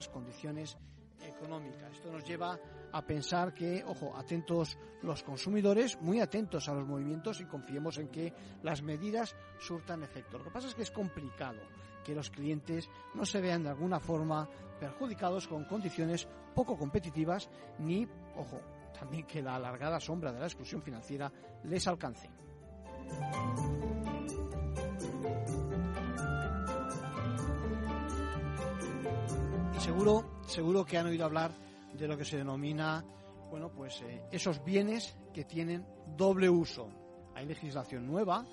las 0.00 0.08
condiciones 0.08 0.78
económicas. 1.26 1.92
Esto 1.92 2.10
nos 2.10 2.24
lleva 2.24 2.58
a 2.92 3.02
pensar 3.02 3.52
que, 3.52 3.84
ojo, 3.84 4.16
atentos 4.16 4.78
los 5.02 5.22
consumidores, 5.22 6.00
muy 6.00 6.20
atentos 6.20 6.68
a 6.68 6.74
los 6.74 6.86
movimientos 6.86 7.40
y 7.40 7.44
confiemos 7.44 7.98
en 7.98 8.08
que 8.08 8.32
las 8.62 8.82
medidas 8.82 9.36
surtan 9.58 10.02
efecto. 10.02 10.38
Lo 10.38 10.44
que 10.44 10.50
pasa 10.50 10.68
es 10.68 10.74
que 10.74 10.82
es 10.82 10.90
complicado 10.90 11.60
que 12.04 12.14
los 12.14 12.30
clientes 12.30 12.88
no 13.14 13.26
se 13.26 13.40
vean 13.40 13.62
de 13.62 13.68
alguna 13.68 14.00
forma 14.00 14.48
perjudicados 14.78 15.46
con 15.46 15.64
condiciones 15.64 16.26
poco 16.54 16.78
competitivas 16.78 17.50
ni, 17.78 18.08
ojo, 18.36 18.60
también 18.98 19.26
que 19.26 19.42
la 19.42 19.56
alargada 19.56 20.00
sombra 20.00 20.32
de 20.32 20.40
la 20.40 20.46
exclusión 20.46 20.82
financiera 20.82 21.30
les 21.64 21.86
alcance. 21.86 22.28
Seguro, 29.80 30.40
seguro 30.46 30.84
que 30.84 30.98
han 30.98 31.06
oído 31.06 31.24
hablar 31.24 31.52
de 31.94 32.06
lo 32.06 32.16
que 32.16 32.24
se 32.24 32.36
denomina, 32.36 33.04
bueno, 33.50 33.70
pues 33.70 34.02
eh, 34.02 34.22
esos 34.30 34.62
bienes 34.64 35.16
que 35.32 35.44
tienen 35.44 35.86
doble 36.16 36.48
uso. 36.48 36.88
Hay 37.34 37.46
legislación 37.46 38.06
nueva 38.06 38.44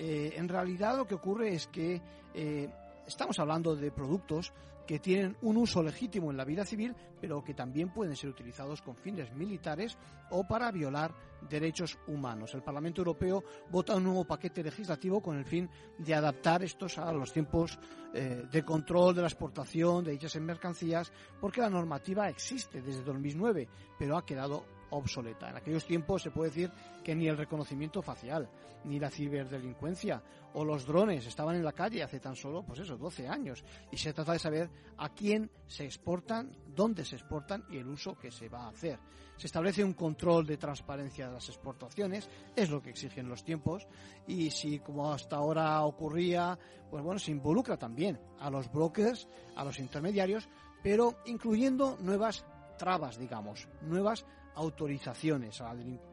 Eh, 0.00 0.34
en 0.36 0.48
realidad 0.48 0.96
lo 0.96 1.08
que 1.08 1.16
ocurre 1.16 1.54
es 1.54 1.66
que 1.66 2.00
eh, 2.32 2.68
estamos 3.08 3.38
hablando 3.38 3.74
de 3.74 3.90
productos 3.90 4.52
que 4.86 4.98
tienen 4.98 5.36
un 5.42 5.56
uso 5.58 5.82
legítimo 5.82 6.30
en 6.30 6.36
la 6.36 6.44
vida 6.44 6.64
civil, 6.64 6.94
pero 7.20 7.42
que 7.44 7.52
también 7.52 7.92
pueden 7.92 8.16
ser 8.16 8.30
utilizados 8.30 8.80
con 8.80 8.96
fines 8.96 9.30
militares 9.34 9.98
o 10.30 10.44
para 10.44 10.70
violar 10.70 11.14
derechos 11.48 11.98
humanos. 12.06 12.54
El 12.54 12.62
Parlamento 12.62 13.00
Europeo 13.02 13.44
vota 13.70 13.96
un 13.96 14.04
nuevo 14.04 14.24
paquete 14.24 14.62
legislativo 14.62 15.20
con 15.20 15.36
el 15.36 15.44
fin 15.44 15.68
de 15.98 16.14
adaptar 16.14 16.62
estos 16.62 16.96
a 16.96 17.12
los 17.12 17.32
tiempos 17.32 17.78
eh, 18.14 18.46
de 18.50 18.64
control 18.64 19.14
de 19.14 19.22
la 19.22 19.28
exportación 19.28 20.04
de 20.04 20.12
dichas 20.12 20.36
mercancías, 20.36 21.12
porque 21.38 21.60
la 21.60 21.68
normativa 21.68 22.28
existe 22.28 22.80
desde 22.80 23.02
2009, 23.02 23.68
pero 23.98 24.16
ha 24.16 24.24
quedado 24.24 24.77
obsoleta. 24.90 25.50
En 25.50 25.56
aquellos 25.56 25.84
tiempos 25.84 26.22
se 26.22 26.30
puede 26.30 26.50
decir 26.50 26.70
que 27.04 27.14
ni 27.14 27.28
el 27.28 27.36
reconocimiento 27.36 28.02
facial, 28.02 28.48
ni 28.84 28.98
la 28.98 29.10
ciberdelincuencia 29.10 30.22
o 30.54 30.64
los 30.64 30.86
drones 30.86 31.26
estaban 31.26 31.56
en 31.56 31.64
la 31.64 31.72
calle 31.72 32.02
hace 32.02 32.20
tan 32.20 32.36
solo, 32.36 32.62
pues 32.62 32.80
eso, 32.80 32.96
12 32.96 33.28
años. 33.28 33.64
Y 33.90 33.96
se 33.96 34.12
trata 34.12 34.32
de 34.32 34.38
saber 34.38 34.70
a 34.96 35.08
quién 35.10 35.50
se 35.66 35.84
exportan, 35.84 36.50
dónde 36.74 37.04
se 37.04 37.16
exportan 37.16 37.64
y 37.70 37.78
el 37.78 37.88
uso 37.88 38.16
que 38.16 38.30
se 38.30 38.48
va 38.48 38.64
a 38.64 38.68
hacer. 38.68 38.98
Se 39.36 39.46
establece 39.46 39.84
un 39.84 39.92
control 39.92 40.46
de 40.46 40.56
transparencia 40.56 41.28
de 41.28 41.34
las 41.34 41.48
exportaciones, 41.48 42.28
es 42.56 42.70
lo 42.70 42.82
que 42.82 42.90
exigen 42.90 43.28
los 43.28 43.44
tiempos, 43.44 43.86
y 44.26 44.50
si 44.50 44.80
como 44.80 45.12
hasta 45.12 45.36
ahora 45.36 45.80
ocurría, 45.84 46.58
pues 46.90 47.04
bueno, 47.04 47.20
se 47.20 47.30
involucra 47.30 47.76
también 47.76 48.18
a 48.40 48.50
los 48.50 48.70
brokers, 48.72 49.28
a 49.54 49.64
los 49.64 49.78
intermediarios, 49.78 50.48
pero 50.82 51.18
incluyendo 51.26 51.96
nuevas 52.00 52.44
trabas, 52.78 53.18
digamos, 53.18 53.68
nuevas 53.82 54.26
autorizaciones 54.58 55.62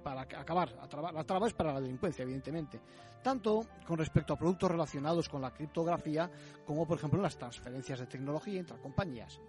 para 0.04 0.22
acabar. 0.22 0.72
La 1.14 1.24
traba 1.24 1.48
es 1.48 1.54
para 1.54 1.74
la 1.74 1.82
delincuencia, 1.82 2.24
evidentemente. 2.24 2.80
Tanto 3.26 3.66
con 3.88 3.98
respecto 3.98 4.34
a 4.34 4.38
productos 4.38 4.70
relacionados 4.70 5.28
con 5.30 5.42
la 5.42 5.50
criptografía, 5.50 6.30
como 6.64 6.86
por 6.86 7.00
ejemplo 7.00 7.20
las 7.20 7.36
transferencias 7.36 7.98
de 7.98 8.06
tecnología 8.06 8.60
entre 8.60 8.78
compañías. 8.78 9.42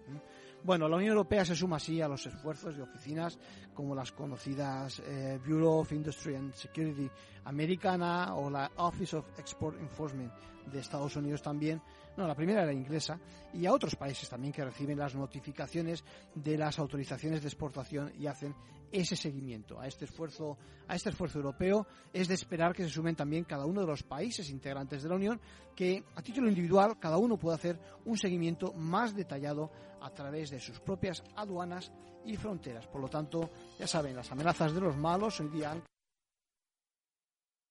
Bueno, 0.63 0.89
la 0.89 0.95
Unión 0.95 1.11
Europea 1.11 1.45
se 1.45 1.55
suma 1.55 1.75
así 1.75 2.01
a 2.01 2.07
los 2.07 2.25
esfuerzos 2.25 2.75
de 2.75 2.81
oficinas 2.81 3.37
como 3.75 3.93
las 3.93 4.11
conocidas 4.11 4.99
eh, 5.05 5.39
Bureau 5.45 5.81
of 5.81 5.91
Industry 5.91 6.33
and 6.33 6.55
Security 6.55 7.07
americana 7.45 8.33
o 8.33 8.49
la 8.49 8.71
Office 8.77 9.15
of 9.15 9.27
Export 9.37 9.79
Enforcement 9.79 10.33
de 10.71 10.79
Estados 10.79 11.15
Unidos 11.15 11.43
también, 11.43 11.79
no, 12.17 12.27
la 12.27 12.33
primera 12.33 12.63
era 12.63 12.73
inglesa, 12.73 13.19
y 13.53 13.67
a 13.67 13.73
otros 13.73 13.95
países 13.95 14.27
también 14.27 14.51
que 14.51 14.65
reciben 14.65 14.97
las 14.97 15.13
notificaciones 15.13 16.03
de 16.33 16.57
las 16.57 16.79
autorizaciones 16.79 17.41
de 17.41 17.47
exportación 17.47 18.11
y 18.17 18.25
hacen 18.25 18.55
ese 18.91 19.15
seguimiento 19.15 19.79
a 19.79 19.87
este 19.87 20.05
esfuerzo, 20.05 20.57
a 20.87 20.95
este 20.95 21.09
esfuerzo 21.09 21.37
europeo. 21.39 21.85
Es 22.11 22.27
de 22.27 22.33
esperar 22.33 22.73
que 22.73 22.83
se 22.83 22.89
sumen 22.89 23.15
también 23.15 23.43
cada 23.43 23.65
uno 23.67 23.81
de 23.81 23.87
los 23.87 24.03
países 24.03 24.49
integrantes 24.49 25.03
de 25.03 25.09
la 25.09 25.15
Unión, 25.15 25.39
que 25.75 26.03
a 26.15 26.21
título 26.21 26.49
individual 26.49 26.97
cada 26.99 27.17
uno 27.17 27.37
pueda 27.37 27.55
hacer 27.55 27.79
un 28.05 28.17
seguimiento 28.17 28.73
más 28.73 29.15
detallado 29.15 29.71
a 30.01 30.09
través 30.11 30.49
de 30.49 30.59
sus 30.59 30.79
propias 30.79 31.23
aduanas 31.35 31.91
y 32.25 32.35
fronteras. 32.35 32.87
Por 32.87 33.01
lo 33.01 33.09
tanto, 33.09 33.49
ya 33.79 33.87
saben, 33.87 34.15
las 34.15 34.31
amenazas 34.31 34.73
de 34.73 34.81
los 34.81 34.97
malos 34.97 35.39
hoy 35.39 35.49
día 35.49 35.75